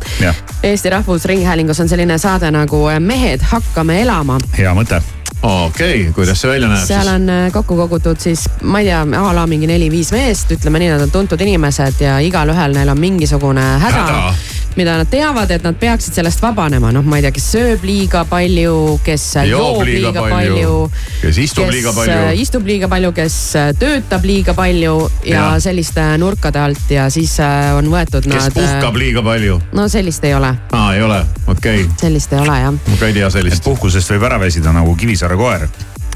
Eesti 0.64 0.89
Rahvusringhäälingus 0.95 1.84
on 1.84 1.91
selline 1.91 2.18
saade 2.22 2.51
nagu 2.51 2.88
Mehed 2.99 3.43
hakkame 3.51 4.01
elama. 4.01 4.39
hea 4.58 4.74
mõte. 4.78 5.01
Okei 5.42 6.02
okay,, 6.02 6.14
kuidas 6.14 6.42
see 6.42 6.50
välja 6.52 6.70
näeb 6.72 6.86
seal 6.88 7.06
siis? 7.06 7.14
on 7.16 7.30
äh, 7.30 7.48
kokku 7.54 7.78
kogutud 7.78 8.20
siis, 8.20 8.48
ma 8.62 8.82
ei 8.82 8.90
tea, 8.90 9.02
a 9.22 9.34
la 9.36 9.48
mingi 9.50 9.70
neli-viis 9.70 10.12
meest, 10.16 10.52
ütleme 10.58 10.82
nii, 10.82 10.94
nad 10.96 11.08
on 11.08 11.14
tuntud 11.14 11.42
inimesed 11.46 12.02
ja 12.02 12.18
igalühel 12.24 12.78
neil 12.78 12.94
on 12.94 13.02
mingisugune 13.02 13.66
häda, 13.84 14.06
Häda. 14.08 14.57
Mida 14.78 14.97
nad 14.99 15.09
teavad, 15.09 15.49
et 15.51 15.63
nad 15.65 15.75
peaksid 15.80 16.13
sellest 16.17 16.41
vabanema, 16.43 16.91
noh, 16.93 17.03
ma 17.05 17.17
ei 17.17 17.25
tea, 17.25 17.32
kes 17.36 17.47
sööb 17.55 17.84
liiga 17.88 18.23
palju, 18.30 18.75
kes 19.05 19.25
joob 19.49 19.82
liiga 19.88 20.13
palju, 20.30 20.75
kes 21.21 21.39
istub 21.43 21.71
liiga 21.73 21.93
palju. 21.97 22.17
äh, 22.30 22.39
istub 22.43 22.67
liiga 22.69 22.89
palju, 22.91 23.11
kes 23.17 23.38
äh, 23.57 23.71
töötab 23.80 24.25
liiga 24.28 24.53
palju 24.57 24.95
ja, 25.25 25.36
Ja. 25.38 25.59
selliste 25.63 26.05
nurkade 26.21 26.59
alt 26.61 26.91
ja 26.93 27.09
siis 27.13 27.39
äh, 27.43 27.73
on 27.78 27.89
võetud 27.91 28.25
kes 28.30 28.49
nad. 28.49 28.53
puhkab 28.53 28.95
liiga 29.01 29.23
palju? 29.25 29.59
no 29.73 29.88
sellist 29.89 30.23
ei 30.25 30.34
ole, 30.38 30.53
aa, 30.71 30.93
ei 30.95 31.01
ole, 31.05 31.21
okei 31.47 31.84
okay., 31.84 31.93
sellist 32.01 32.34
ei 32.34 32.39
ole 32.45 32.57
jah, 32.61 32.73
ma 32.73 32.97
ka 32.99 33.09
ei 33.11 33.13
tea 33.17 33.30
sellist. 33.34 33.63
puhkusest 33.65 34.13
võib 34.15 34.25
ära 34.30 34.39
väsida 34.41 34.73
nagu 34.75 34.95
Kivisaare 34.97 35.36
koer. 35.38 35.67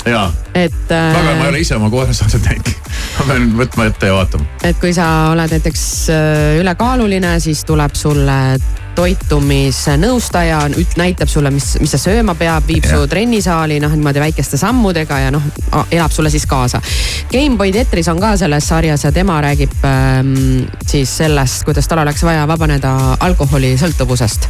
jaa, 0.05 0.31
et 0.55 0.91
äh,. 0.91 1.13
väga, 1.13 1.35
ma 1.37 1.45
ei 1.45 1.49
ole 1.49 1.59
ise 1.61 1.75
oma 1.75 1.89
koera 1.93 2.13
saanud 2.13 2.45
näinud. 2.47 2.71
ma 3.19 3.27
pean 3.27 3.49
võtma 3.59 3.87
ette 3.91 4.09
ja 4.09 4.17
vaatama. 4.17 4.47
et 4.63 4.79
kui 4.81 4.93
sa 4.97 5.07
oled 5.31 5.53
näiteks 5.57 5.83
äh, 6.13 6.59
ülekaaluline, 6.61 7.35
siis 7.43 7.65
tuleb 7.67 7.95
sulle 7.97 8.37
toitumisnõustaja, 8.95 10.59
näitab 10.99 11.29
sulle, 11.31 11.51
mis, 11.53 11.73
mis 11.81 11.91
sa 11.93 11.99
sööma 12.01 12.35
peab, 12.39 12.65
viib 12.67 12.85
Jah. 12.85 12.99
su 12.99 13.09
trennisaali 13.11 13.79
noh, 13.83 13.93
niimoodi 13.95 14.21
väikeste 14.23 14.59
sammudega 14.59 15.19
ja 15.23 15.31
noh, 15.33 15.45
elab 15.91 16.11
sulle 16.13 16.31
siis 16.33 16.45
kaasa. 16.49 16.81
Gameboy 17.31 17.71
Tetris 17.71 18.09
on 18.11 18.19
ka 18.21 18.33
selles 18.39 18.67
sarjas 18.67 19.05
ja 19.05 19.11
tema 19.15 19.39
räägib 19.43 19.73
ähm, 19.87 20.35
siis 20.87 21.13
sellest, 21.21 21.63
kuidas 21.67 21.87
tal 21.87 22.03
oleks 22.03 22.23
vaja 22.27 22.47
vabaneda 22.47 22.95
alkoholisõltuvusest. 23.19 24.49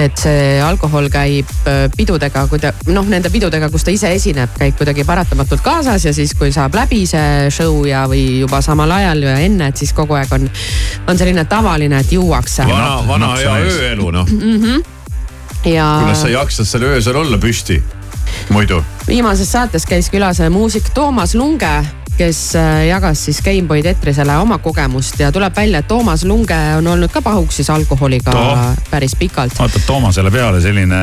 et 0.00 0.16
see 0.16 0.60
alkohol 0.62 1.08
käib 1.12 1.48
äh, 1.68 1.82
pidudega, 1.96 2.46
kui 2.48 2.60
ta 2.62 2.70
noh, 2.94 3.06
nende 3.10 3.30
pidudega, 3.30 3.68
kus 3.72 3.84
ta 3.84 3.92
ise 3.92 4.12
esineb, 4.14 4.52
käib 4.58 4.78
kuidagi 4.78 5.04
paratamatult 5.04 5.64
kaasas 5.64 6.04
ja 6.06 6.12
siis, 6.14 6.32
kui 6.38 6.52
saab 6.54 6.78
läbi 6.78 7.02
see 7.10 7.50
show 7.52 7.82
ja, 7.88 8.06
või 8.08 8.40
juba 8.44 8.62
samal 8.64 8.90
ajal 8.96 9.26
ja 9.26 9.36
enne, 9.42 9.70
et 9.72 9.82
siis 9.82 9.92
kogu 9.96 10.16
aeg 10.16 10.32
on, 10.36 10.46
on 11.10 11.20
selline 11.20 11.44
tavaline, 11.50 12.00
et 12.00 12.12
juuakse. 12.14 12.64
vana, 12.70 12.94
vana 13.08 13.34
hea 13.36 13.58
ööelu 13.80 14.10
noh, 14.14 14.28
mm. 14.28 14.60
-hmm. 14.60 14.82
ja 15.72 15.86
kuidas 16.02 16.22
sa 16.22 16.28
jaksad 16.28 16.68
seal 16.68 16.88
öösel 16.92 17.16
olla 17.16 17.38
püsti 17.38 17.80
muidu? 18.50 18.82
viimases 19.08 19.52
saates 19.52 19.86
käis 19.86 20.10
külas 20.10 20.40
muusik 20.50 20.92
Toomas 20.94 21.34
Lunge, 21.34 21.84
kes 22.20 22.54
äh, 22.56 22.86
jagas 22.86 23.24
siis 23.24 23.38
Gameboy 23.42 23.80
Tetrisele 23.82 24.34
oma 24.36 24.58
kogemust 24.60 25.20
ja 25.22 25.30
tuleb 25.32 25.56
välja, 25.56 25.80
et 25.80 25.88
Toomas 25.88 26.24
Lunge 26.28 26.56
on 26.76 26.86
olnud 26.92 27.08
ka 27.12 27.22
pahuksis 27.24 27.70
alkoholiga 27.72 28.34
Too. 28.34 28.56
päris 28.90 29.14
pikalt. 29.16 29.56
vaatab 29.58 29.86
Toomasele 29.86 30.30
peale 30.30 30.60
selline 30.60 30.98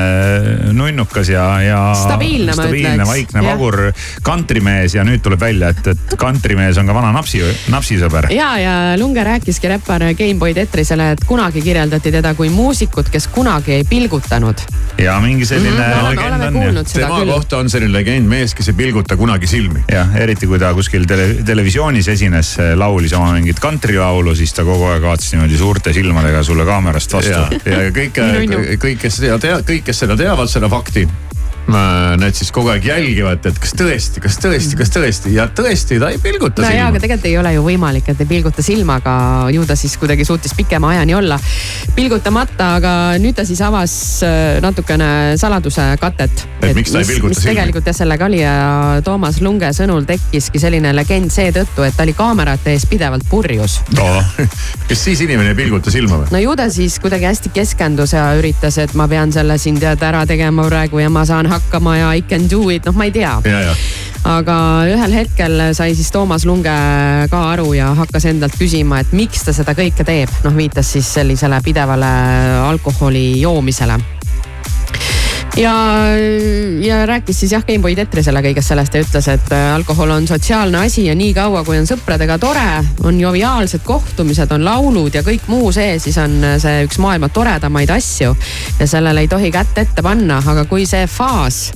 nunnukas 0.77 1.31
ja, 1.33 1.45
ja. 1.65 1.79
Stabiilne, 1.97 2.53
ma 2.53 2.67
stabiilne, 2.67 3.07
vaikne, 3.09 3.43
vagur 3.47 3.79
kantrimees 4.23 4.93
ja 4.93 5.05
nüüd 5.07 5.23
tuleb 5.25 5.41
välja, 5.41 5.71
et, 5.73 5.89
et 5.95 6.13
kantrimees 6.21 6.77
on 6.77 6.85
ka 6.89 6.93
vana 6.99 7.09
napsi, 7.15 7.41
napsisõber. 7.73 8.29
ja, 8.35 8.51
ja 8.61 8.75
Lunge 9.01 9.25
rääkiski 9.25 9.73
räppar 9.73 10.05
Gameboy 10.19 10.53
Tetrisele, 10.53 11.09
et 11.15 11.25
kunagi 11.25 11.65
kirjeldati 11.65 12.13
teda 12.13 12.35
kui 12.37 12.53
muusikut, 12.53 13.09
kes 13.09 13.25
kunagi 13.33 13.79
ei 13.79 13.87
pilgutanud. 13.89 14.67
ja 15.01 15.17
mingi 15.23 15.49
selline 15.49 15.81
oleme- 15.81 16.13
legend 16.13 16.27
oleme 16.27 16.47
on 16.47 16.61
kuulnud 16.61 16.93
seda 16.93 17.07
tema 17.07 17.19
küll. 17.23 17.33
kohta 17.33 17.57
on 17.57 17.73
selline 17.73 17.97
legend, 17.97 18.29
mees, 18.29 18.53
kes 18.53 18.69
ei 18.69 18.77
pilguta 18.85 19.17
kunagi 19.17 19.49
silmi. 19.49 19.81
jah, 19.91 20.13
eriti 20.15 20.45
kui 20.45 20.61
ta 20.61 20.75
kuskil 20.77 21.06
tele, 21.09 21.27
televisioonis 21.45 22.07
esines, 22.13 22.53
laulis 22.75 23.13
oma 23.17 23.31
mingit 23.35 23.61
kantrilaulu, 23.63 24.35
siis 24.37 24.53
ta 24.55 24.65
kogu 24.67 24.89
aeg 24.91 25.05
vaatas 25.07 25.31
niimoodi 25.33 25.59
suurte 25.59 25.93
silmadega 25.95 26.43
sulle 26.43 26.65
kaamerast 26.67 27.17
vastu 27.17 27.33
ja, 27.33 27.87
kõik 27.95 28.21
Nunnu., 28.27 28.63
kõik, 28.81 28.99
kes 29.05 29.21
seda 29.21 29.39
tea-, 29.41 29.61
kõik, 29.67 29.87
kes 29.87 30.05
seda 30.05 30.17
teavad, 30.19 30.51
seda 30.51 30.69
fakti. 30.71 31.07
Need 31.67 32.37
siis 32.37 32.47
kogu 32.55 32.69
aeg 32.71 32.85
jälgivad, 32.87 33.43
et 33.49 33.57
kas 33.59 33.73
tõesti, 33.75 34.21
kas 34.23 34.37
tõesti, 34.39 34.77
kas 34.79 34.91
tõesti 34.93 35.33
ja 35.35 35.49
tõesti 35.51 35.97
ta 35.99 36.13
ei 36.13 36.19
pilguta 36.23 36.63
no 36.63 36.69
jaa, 36.71 36.85
aga 36.87 36.93
silma. 36.93 37.01
tegelikult 37.03 37.27
ei 37.27 37.37
ole 37.41 37.51
ju 37.57 37.63
võimalik, 37.65 38.07
et 38.13 38.21
ei 38.23 38.29
pilguta 38.29 38.63
silmaga, 38.63 39.15
ju 39.51 39.65
ta 39.67 39.75
siis 39.75 39.97
kuidagi 39.99 40.23
suutis 40.27 40.55
pikema 40.55 40.93
ajani 40.95 41.17
olla 41.17 41.39
pilgutamata, 41.97 42.69
aga 42.79 42.93
nüüd 43.19 43.35
ta 43.35 43.43
siis 43.47 43.59
avas 43.67 43.95
äh, 44.23 44.61
natukene 44.63 45.09
saladuse 45.39 45.89
katet. 45.99 46.45
Et 46.61 46.71
miks 46.77 46.93
ta 46.95 47.01
ei 47.03 47.09
pilguta 47.09 47.35
silmi? 47.35 47.51
tegelikult 47.51 47.91
jah, 47.91 47.97
sellega 47.99 48.29
oli 48.31 48.39
ja 48.39 48.55
Toomas 49.03 49.41
Lunge 49.43 49.73
sõnul 49.75 50.07
tekkiski 50.07 50.63
selline 50.63 50.95
legend 50.95 51.35
seetõttu, 51.35 51.83
et 51.83 51.99
ta 51.99 52.07
oli 52.07 52.15
kaamerate 52.15 52.77
ees 52.77 52.87
pidevalt 52.87 53.27
purjus. 53.27 53.81
kas 54.87 55.03
siis 55.03 55.25
inimene 55.27 55.51
ei 55.51 55.59
pilguta 55.59 55.91
silma 55.91 56.23
või? 56.23 56.31
no 56.31 56.43
ju 56.45 56.55
ta 56.55 56.71
siis 56.71 56.95
kuidagi 57.03 57.27
hästi 57.27 57.51
keskendus 57.59 58.15
ja 58.15 58.29
üritas, 58.39 58.79
et 58.79 58.95
ma 58.95 59.11
pean 59.11 59.35
selle 59.35 59.59
siin 59.59 59.83
tead 59.83 60.07
ära 60.07 60.23
tegema 60.29 60.63
praegu 60.71 61.03
ja 61.03 61.11
ma 61.11 61.27
saan 61.27 61.43
hakkama 61.51 61.56
ja 61.97 62.13
I 62.13 62.21
can 62.21 62.49
do 62.49 62.69
it, 62.69 62.85
noh, 62.85 62.95
ma 62.95 63.05
ei 63.05 63.11
tea. 63.11 63.37
Aga 64.27 64.57
ühel 64.91 65.13
hetkel 65.13 65.61
sai 65.73 65.95
siis 65.95 66.11
Toomas 66.11 66.45
Lunge 66.45 66.73
ka 67.31 67.43
aru 67.53 67.71
ja 67.77 67.93
hakkas 67.95 68.25
endalt 68.25 68.57
küsima, 68.59 68.99
et 68.99 69.13
miks 69.15 69.45
ta 69.45 69.53
seda 69.55 69.75
kõike 69.77 70.03
teeb, 70.03 70.29
noh 70.43 70.55
viitas 70.57 70.91
siis 70.91 71.07
sellisele 71.19 71.61
pidevale 71.63 72.11
alkoholi 72.67 73.39
joomisele 73.41 73.99
ja, 75.55 75.73
ja 76.81 77.05
rääkis 77.05 77.39
siis 77.39 77.51
jah, 77.51 77.63
Gameboy 77.65 77.95
Tetrisele 77.95 78.41
kõigest 78.45 78.73
sellest 78.73 78.95
ja 78.95 79.01
ütles, 79.05 79.27
et 79.31 79.51
äh, 79.55 79.67
alkohol 79.75 80.11
on 80.17 80.27
sotsiaalne 80.27 80.83
asi 80.85 81.07
ja 81.07 81.15
niikaua 81.17 81.63
kui 81.67 81.79
on 81.79 81.87
sõpradega 81.89 82.37
tore, 82.41 82.69
on 83.07 83.19
joviaalsed 83.21 83.85
kohtumised, 83.87 84.51
on 84.51 84.65
laulud 84.67 85.15
ja 85.15 85.23
kõik 85.25 85.47
muu 85.51 85.71
see, 85.75 85.97
siis 86.03 86.17
on 86.21 86.39
see 86.61 86.85
üks 86.87 86.99
maailma 87.03 87.29
toredamaid 87.29 87.91
asju. 87.95 88.35
ja 88.79 88.87
sellele 88.87 89.25
ei 89.25 89.31
tohi 89.31 89.51
kätt 89.51 89.77
ette 89.77 90.03
panna, 90.05 90.41
aga 90.45 90.65
kui 90.65 90.85
see 90.85 91.07
faas 91.07 91.67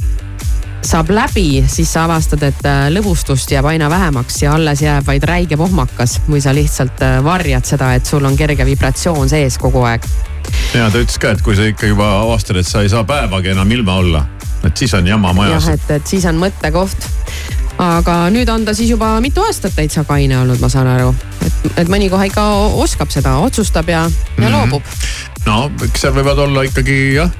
saab 0.81 1.11
läbi, 1.13 1.63
siis 1.69 1.91
sa 1.93 2.05
avastad, 2.07 2.41
et 2.47 2.65
äh, 2.65 2.87
lõbustust 2.93 3.51
jääb 3.53 3.69
aina 3.69 3.89
vähemaks 3.89 4.41
ja 4.41 4.55
alles 4.57 4.81
jääb 4.81 5.05
vaid 5.07 5.23
räige 5.29 5.57
pohmakas 5.57 6.19
või 6.29 6.41
sa 6.41 6.55
lihtsalt 6.57 7.05
äh, 7.05 7.19
varjad 7.23 7.69
seda, 7.69 7.93
et 7.95 8.05
sul 8.05 8.25
on 8.25 8.37
kerge 8.37 8.65
vibratsioon 8.65 9.29
sees 9.29 9.59
kogu 9.61 9.85
aeg 9.85 10.07
ja 10.75 10.89
ta 10.91 11.01
ütles 11.01 11.17
ka, 11.21 11.31
et 11.35 11.41
kui 11.45 11.55
sa 11.57 11.65
ikka 11.69 11.89
juba 11.91 12.07
avastad, 12.23 12.57
et 12.61 12.67
sa 12.67 12.81
ei 12.85 12.89
saa 12.91 13.03
päevagi 13.07 13.51
enam 13.55 13.71
ilma 13.71 13.95
olla, 14.01 14.23
et 14.67 14.77
siis 14.77 14.93
on 14.97 15.07
jama 15.07 15.33
majas 15.33 15.67
jah, 15.67 15.73
et, 15.79 15.91
et 15.97 16.07
siis 16.07 16.25
on 16.29 16.39
mõttekoht. 16.41 17.07
aga 17.81 18.15
nüüd 18.33 18.49
on 18.53 18.65
ta 18.67 18.73
siis 18.77 18.89
juba 18.93 19.13
mitu 19.23 19.41
aastat 19.43 19.73
täitsa 19.75 20.03
kaine 20.07 20.37
olnud, 20.41 20.59
ma 20.61 20.69
saan 20.69 20.87
aru. 20.91 21.13
et, 21.45 21.71
et 21.83 21.89
mõni 21.89 22.09
kohe 22.13 22.27
ikka 22.29 22.43
oskab 22.83 23.09
seda, 23.13 23.37
otsustab 23.41 23.89
ja, 23.89 24.03
ja 24.37 24.49
Mhm. 24.49 24.51
loobub. 24.53 24.83
no 25.45 25.71
eks 25.83 26.01
seal 26.05 26.13
võivad 26.13 26.37
olla 26.47 26.63
ikkagi 26.67 26.99
jah, 27.15 27.31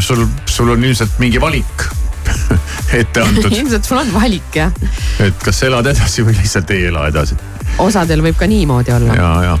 sul, 0.00 0.26
sul 0.46 0.70
on 0.74 0.84
ilmselt 0.84 1.18
mingi 1.22 1.40
valik 1.40 1.86
ette 3.00 3.20
antud, 3.20 3.52
ilmselt 3.60 3.84
sul 3.84 3.98
on 4.00 4.10
valik 4.14 4.56
jah. 4.56 4.72
et 5.20 5.36
kas 5.44 5.62
elad 5.68 5.86
edasi 5.92 6.24
või 6.26 6.34
lihtsalt 6.40 6.70
ei 6.74 6.86
ela 6.90 7.06
edasi 7.12 7.36
osadel 7.78 8.22
võib 8.24 8.36
ka 8.38 8.46
niimoodi 8.50 8.92
olla. 8.96 9.14
ja, 9.14 9.30
ja 9.50 9.54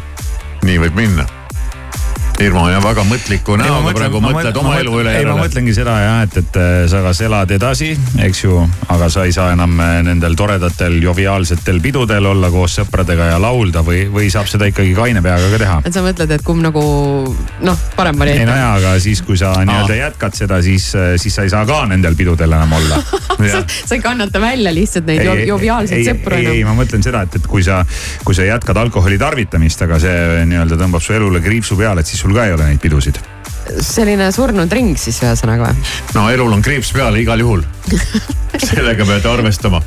nii 0.64 0.78
võib 0.80 0.94
minna. 0.96 1.24
Irmo 2.42 2.64
ja 2.66 2.80
väga 2.82 3.04
mõtliku 3.06 3.54
näoga 3.54 3.92
praegu 3.94 4.18
mõtled 4.22 4.56
oma 4.58 4.72
elu 4.80 4.94
üle 5.04 5.12
ei, 5.14 5.26
ma 5.28 5.36
mõtlengi 5.38 5.70
seda 5.76 5.92
jah, 6.02 6.16
et, 6.26 6.34
et 6.40 6.56
äh, 6.58 6.72
sa 6.90 6.98
kas 7.04 7.20
elad 7.22 7.52
edasi, 7.54 7.92
eks 8.26 8.40
ju, 8.42 8.56
aga 8.90 9.06
sa 9.12 9.22
ei 9.28 9.32
saa 9.32 9.52
enam 9.54 9.76
äh, 9.78 10.00
nendel 10.02 10.34
toredatel 10.36 10.96
joviaalsetel 11.04 11.78
pidudel 11.84 12.26
olla 12.32 12.50
koos 12.50 12.74
sõpradega 12.80 13.28
ja 13.30 13.36
laulda 13.40 13.84
või, 13.86 14.00
või 14.10 14.32
saab 14.34 14.50
seda 14.50 14.66
ikkagi 14.66 14.96
kaine 14.98 15.22
peaga 15.22 15.46
ka 15.52 15.60
teha. 15.62 15.76
et 15.86 15.94
sa 15.94 16.02
mõtled, 16.02 16.34
et 16.34 16.42
kumb 16.46 16.64
nagu 16.66 16.82
noh, 17.62 17.84
parem 17.94 18.18
ei 18.18 18.24
variant 18.24 18.50
no 18.50 18.58
jaa, 18.58 18.72
aga 18.80 18.96
siis, 19.06 19.22
kui 19.22 19.38
sa 19.38 19.54
nii-öelda 19.62 20.00
jätkad 20.00 20.34
seda, 20.40 20.58
siis, 20.66 20.88
siis 21.22 21.38
sa 21.38 21.46
ei 21.46 21.54
saa 21.54 21.62
ka 21.70 21.84
nendel 21.92 22.18
pidudel 22.18 22.58
enam 22.58 22.74
olla. 22.80 22.98
sa 23.54 23.94
ei 23.94 24.02
kannata 24.02 24.42
välja 24.42 24.74
lihtsalt 24.74 25.06
neid 25.06 25.22
jo- 25.22 25.38
joviaalseid 25.54 26.02
sõpru 26.10 26.40
ei, 26.42 26.50
ei, 26.50 26.60
enam. 26.64 26.74
ma 26.74 26.82
mõtlen 26.82 27.06
seda, 27.06 27.22
et, 27.28 27.38
et 27.38 27.46
kui 27.46 27.62
sa, 27.62 27.84
kui 28.26 28.34
sa 28.34 28.50
jätkad 28.50 28.82
alkoholi 28.82 29.22
tarvitamist, 29.22 29.86
aga 29.86 30.02
see 30.02 30.44
nii-öelda 30.50 30.82
tõmbab 30.82 31.06
su 31.06 31.14
elule 31.14 31.38
kriipsu 31.44 31.78
peale, 31.78 32.02
et 32.02 32.10
siis 32.10 32.23
sul 32.24 32.32
ka 32.32 32.46
ei 32.48 32.54
ole 32.56 32.70
neid 32.70 32.80
pidusid. 32.80 33.18
selline 33.84 34.30
surnud 34.32 34.72
ring 34.72 34.96
siis 35.00 35.18
ühesõnaga 35.24 35.68
või? 35.68 35.90
no 36.16 36.28
elul 36.32 36.52
on 36.56 36.62
kriips 36.64 36.92
peal 36.96 37.16
igal 37.20 37.40
juhul. 37.40 37.64
sellega 38.70 39.04
peate 39.04 39.28
arvestama. 39.28 39.82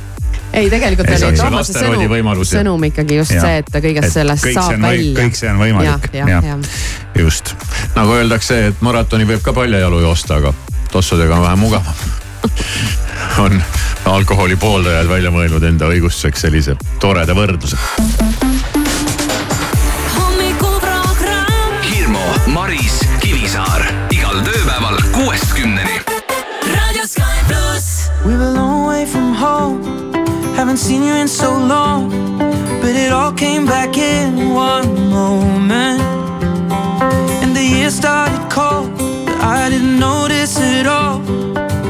ei, 0.52 0.70
tegelikult 0.70 1.10
Ei, 1.10 1.24
oli 1.26 1.40
Toomase 1.40 1.74
sõnum, 1.74 2.44
sõnum 2.46 2.86
ikkagi 2.90 3.18
just 3.18 3.34
Jah. 3.34 3.46
see, 3.46 3.64
et 3.64 3.72
ta 3.72 3.82
kõigest 3.82 4.14
sellest 4.14 4.46
kõik 4.46 4.60
saab 4.60 4.78
välja. 4.86 5.14
kõik 5.18 5.38
see 5.40 5.50
on 5.50 5.62
võimalik, 5.62 6.10
jah, 6.14 6.46
just. 7.18 7.54
nagu 7.98 8.14
öeldakse, 8.20 8.60
et 8.70 8.86
maratoni 8.86 9.26
võib 9.26 9.42
ka 9.42 9.54
paljajalu 9.56 10.04
joosta, 10.06 10.38
aga 10.38 10.54
tossudega 10.94 11.40
on 11.40 11.46
vähe 11.48 11.58
mugavam. 11.58 12.06
on 13.44 13.62
alkoholi 14.08 14.56
pooldajad 14.56 15.10
välja 15.10 15.34
mõelnud 15.34 15.66
enda 15.68 15.90
õigustuseks 15.90 16.46
sellise 16.46 16.78
toreda 17.02 17.34
võrdluse. 17.34 18.47
We 28.28 28.36
were 28.36 28.42
a 28.42 28.50
long 28.50 28.86
way 28.86 29.06
from 29.06 29.32
home. 29.32 29.82
Haven't 30.54 30.76
seen 30.76 31.02
you 31.02 31.14
in 31.14 31.28
so 31.28 31.50
long. 31.50 32.10
But 32.82 32.94
it 32.94 33.10
all 33.10 33.32
came 33.32 33.64
back 33.64 33.96
in 33.96 34.50
one 34.50 35.08
moment. 35.08 36.02
And 37.42 37.56
the 37.56 37.64
year 37.64 37.88
started 37.90 38.50
cold. 38.50 38.90
But 39.24 39.40
I 39.40 39.70
didn't 39.70 39.98
notice 39.98 40.58
it 40.60 40.86
all. 40.86 41.20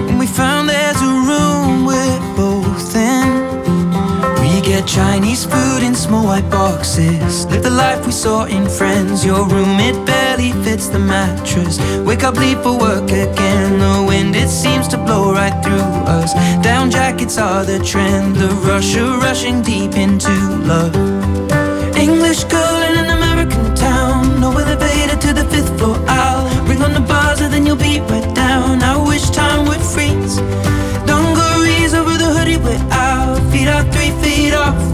When 0.06 0.18
we 0.18 0.28
found 0.28 0.68
there's 0.68 1.02
a 1.02 1.12
room. 1.28 1.87
Chinese 4.82 5.44
food 5.44 5.82
in 5.82 5.94
small 5.94 6.24
white 6.24 6.48
boxes. 6.50 7.46
Live 7.46 7.62
the 7.62 7.70
life 7.70 8.04
we 8.06 8.12
saw 8.12 8.44
in 8.44 8.68
Friends. 8.68 9.24
Your 9.24 9.46
room, 9.48 9.80
it 9.80 9.96
barely 10.06 10.52
fits 10.64 10.88
the 10.88 10.98
mattress. 10.98 11.78
Wake 12.06 12.22
up, 12.22 12.36
leave 12.36 12.62
for 12.62 12.78
work 12.78 13.10
again. 13.10 13.78
The 13.78 14.04
wind, 14.06 14.36
it 14.36 14.48
seems 14.48 14.86
to 14.88 14.96
blow 14.96 15.32
right 15.32 15.56
through 15.64 15.90
us. 16.18 16.32
Down 16.62 16.90
jackets 16.90 17.38
are 17.38 17.64
the 17.64 17.78
trend. 17.80 18.36
The 18.36 18.48
rush 18.68 18.94
of 18.96 19.22
rushing 19.22 19.62
deep 19.62 19.96
into 19.96 20.30
love. 20.72 20.94
English 21.96 22.44
girl 22.44 22.82
in 22.88 22.94
an 23.04 23.10
American 23.18 23.74
town. 23.74 24.40
No 24.40 24.50
elevator 24.56 25.16
to 25.16 25.32
the 25.32 25.44
fifth 25.46 25.76
floor. 25.78 25.96
I'll 26.06 26.46
ring 26.66 26.82
on 26.82 26.92
the 26.92 27.00
buzzer, 27.00 27.48
then 27.48 27.66
you'll 27.66 27.76
be 27.76 28.00
right. 28.00 28.37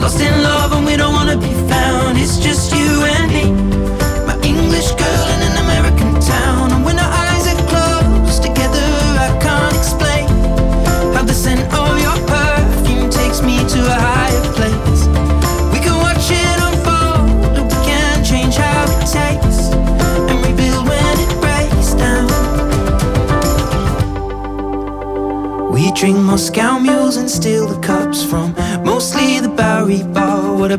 Lost 0.00 0.20
in 0.20 0.42
love 0.42 0.72
and 0.72 0.86
we 0.86 0.96
don't 0.96 1.12
wanna 1.12 1.36
be 1.36 1.52
found. 1.70 2.16
It's 2.18 2.38
just 2.38 2.57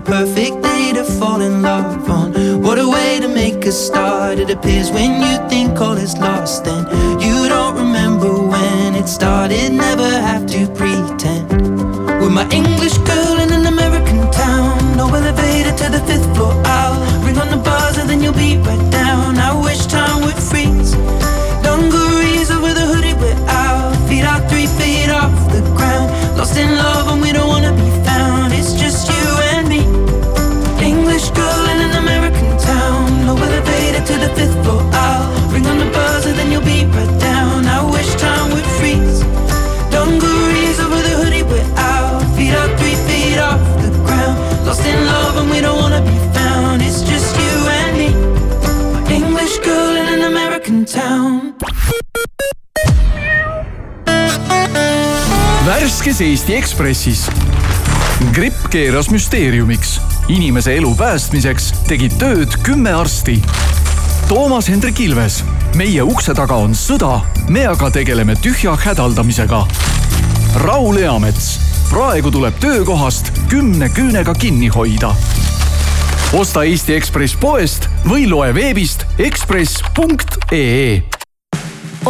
Perfect 0.05 0.63
day 0.63 0.91
to 0.93 1.03
fall 1.03 1.41
in 1.41 1.61
love 1.61 2.09
on. 2.09 2.31
What 2.63 2.79
a 2.79 2.87
way 2.87 3.19
to 3.19 3.27
make 3.27 3.65
a 3.65 3.71
start. 3.71 4.39
It 4.39 4.49
appears 4.49 4.91
when 4.91 5.21
you 5.21 5.49
think 5.49 5.58
kes 56.19 56.27
Eesti 56.27 56.55
Ekspressis. 56.55 57.27
gripp 58.33 58.69
keeras 58.69 59.09
müsteeriumiks. 59.09 60.01
inimese 60.27 60.73
elu 60.75 60.95
päästmiseks 60.95 61.69
tegid 61.87 62.17
tööd 62.19 62.57
kümme 62.63 62.91
arsti. 62.93 63.37
Toomas 64.27 64.67
Hendrik 64.69 64.99
Ilves, 64.99 65.43
meie 65.79 66.03
ukse 66.03 66.33
taga 66.35 66.57
on 66.59 66.75
sõda, 66.75 67.21
me 67.47 67.63
aga 67.67 67.91
tegeleme 67.91 68.35
tühja 68.35 68.75
hädaldamisega. 68.75 69.61
Raul 70.65 70.99
Eamets, 70.99 71.59
praegu 71.89 72.31
tuleb 72.31 72.59
töökohast 72.59 73.31
kümne 73.49 73.87
küünega 73.87 74.33
kinni 74.33 74.67
hoida. 74.67 75.15
osta 76.33 76.63
Eesti 76.63 76.99
Ekspress 76.99 77.37
poest 77.39 77.87
või 78.03 78.27
loe 78.27 78.51
veebist 78.55 79.05
ekspress.ee 79.17 81.08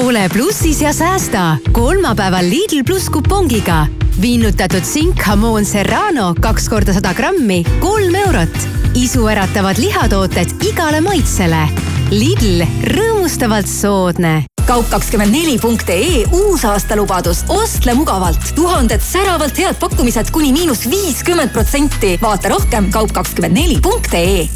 ole 0.06 0.30
plussis 0.34 0.82
ja 0.82 0.94
säästa 0.94 1.58
kolmapäeval 1.72 2.46
Lidl 2.50 2.84
pluss 2.86 3.10
kupongiga. 3.10 3.88
viinutatud 4.22 4.84
sinkhamoon 4.84 5.66
Serrano 5.66 6.36
kaks 6.42 6.70
korda 6.70 6.94
sada 6.94 7.14
grammi, 7.14 7.64
kolm 7.80 8.16
eurot. 8.16 8.58
isuäratavad 8.94 9.78
lihatooted 9.78 10.48
igale 10.68 11.02
maitsele. 11.02 11.68
Lidl, 12.12 12.64
rõõmustavalt 12.84 13.68
soodne 13.68 14.44
kaup24.ee 14.70 16.26
uusaastalubadus, 16.32 17.44
ostle 17.48 17.94
mugavalt, 17.94 18.54
tuhanded 18.56 19.02
säravalt 19.02 19.58
head 19.58 19.76
pakkumised 19.80 20.32
kuni 20.32 20.54
miinus 20.54 20.90
viiskümmend 20.90 21.50
protsenti. 21.50 22.20
vaata 22.22 22.50
rohkem 22.50 22.90
kaup24.ee. 22.94 24.48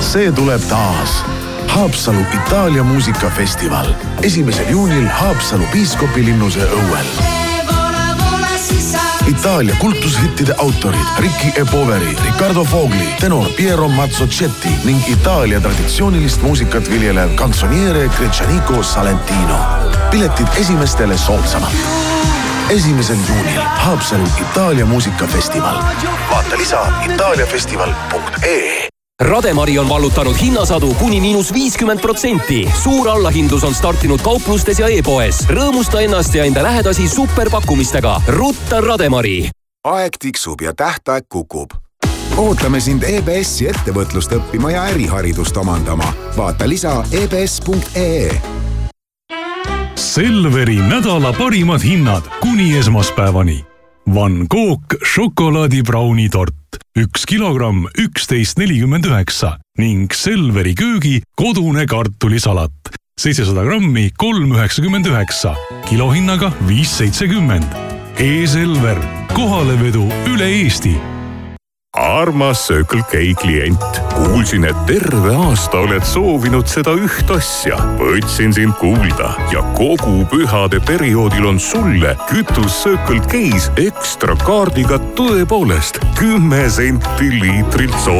see 0.00 0.32
tuleb 0.32 0.60
taas 0.68 1.22
Haapsalu 1.72 2.20
Itaalia 2.34 2.82
muusikafestival 2.82 3.86
esimesel 4.22 4.68
juunil 4.68 5.08
Haapsalu 5.08 5.64
piiskopilinnuse 5.72 6.60
õuel. 6.60 7.06
Itaalia 9.26 9.74
kultushittide 9.80 10.54
autorid 10.58 11.06
Ricky 11.18 11.60
E. 11.60 11.64
Poveri, 11.70 12.16
Riccardo 12.24 12.64
Fogli, 12.64 13.08
tenor 13.20 13.46
Piero 13.56 13.88
Mazzocetti 13.88 14.68
ning 14.84 15.08
Itaalia 15.08 15.60
traditsioonilist 15.60 16.42
muusikat 16.42 16.90
viljelev 16.90 17.34
kantsoniere 17.34 18.08
Gretšaniko 18.18 18.82
Salentino. 18.82 19.58
piletid 20.10 20.46
esimestele 20.56 21.18
soodsamalt. 21.18 21.74
esimesel 22.68 23.16
juunil 23.28 23.60
Haapsalu 23.64 24.28
Itaalia 24.40 24.86
muusikafestival. 24.86 25.76
vaata 26.30 26.56
lisa 26.56 26.86
itaaliafestival.ee 27.04 28.81
Rademari 29.22 29.78
on 29.78 29.88
vallutanud 29.88 30.36
hinnasadu 30.40 30.94
kuni 30.94 31.20
miinus 31.20 31.52
viiskümmend 31.52 32.00
protsenti. 32.00 32.68
suur 32.82 33.08
allahindlus 33.08 33.64
on 33.64 33.74
startinud 33.74 34.20
kauplustes 34.20 34.78
ja 34.78 34.86
e-poes. 34.86 35.46
rõõmusta 35.48 36.00
ennast 36.00 36.34
ja 36.34 36.44
enda 36.44 36.62
lähedasi 36.62 37.08
superpakkumistega. 37.08 38.22
rutta 38.26 38.80
Rademari. 38.80 39.50
aeg 39.84 40.12
tiksub 40.18 40.60
ja 40.60 40.74
tähtaeg 40.74 41.24
kukub. 41.28 41.70
ootame 42.36 42.80
sind 42.80 43.02
EBS-i 43.02 43.68
ettevõtlust 43.68 44.32
õppima 44.32 44.70
ja 44.70 44.84
äriharidust 44.84 45.56
omandama. 45.56 46.12
vaata 46.36 46.68
lisa 46.68 47.04
E 47.12 47.24
ebs.ee 47.24 48.40
Selveri 49.94 50.76
nädala 50.76 51.32
parimad 51.32 51.82
hinnad 51.82 52.22
kuni 52.40 52.76
esmaspäevani. 52.76 53.71
Van 54.06 54.46
Gogh 54.50 54.96
šokolaadibrauni 55.06 56.26
tort, 56.30 56.78
üks 56.98 57.24
kilogramm, 57.28 57.86
üksteist 57.98 58.58
nelikümmend 58.58 59.06
üheksa 59.06 59.56
ning 59.78 60.12
Selveri 60.14 60.74
köögi 60.74 61.20
kodune 61.38 61.86
kartulisalat, 61.86 62.92
seitsesada 63.20 63.64
grammi, 63.64 64.10
kolm 64.18 64.52
üheksakümmend 64.56 65.06
üheksa, 65.06 65.54
kilohinnaga 65.88 66.52
viis 66.68 66.90
seitsekümmend. 66.98 67.80
E-Selver, 68.18 68.98
kohalevedu 69.34 70.04
üle 70.34 70.50
Eesti 70.50 70.98
armas 71.92 72.66
Circle 72.66 73.02
K 73.10 73.34
klient, 73.34 74.00
kuulsin, 74.14 74.64
et 74.64 74.76
terve 74.86 75.34
aasta 75.36 75.82
oled 75.84 76.04
soovinud 76.08 76.64
seda 76.68 76.94
üht 76.96 77.28
asja. 77.34 77.76
võtsin 77.98 78.54
sind 78.56 78.72
kuulda 78.80 79.34
ja 79.52 79.60
kogu 79.76 80.24
pühade 80.30 80.80
perioodil 80.88 81.50
on 81.50 81.60
sulle 81.60 82.14
kütus 82.30 82.78
Circle 82.84 83.20
K-s 83.28 83.68
ekstra 83.76 84.36
kaardiga 84.46 84.96
tõepoolest 85.18 86.00
kümme 86.16 86.64
senti 86.72 87.28
liitrilt 87.42 87.98
soodsamalt 88.00 88.12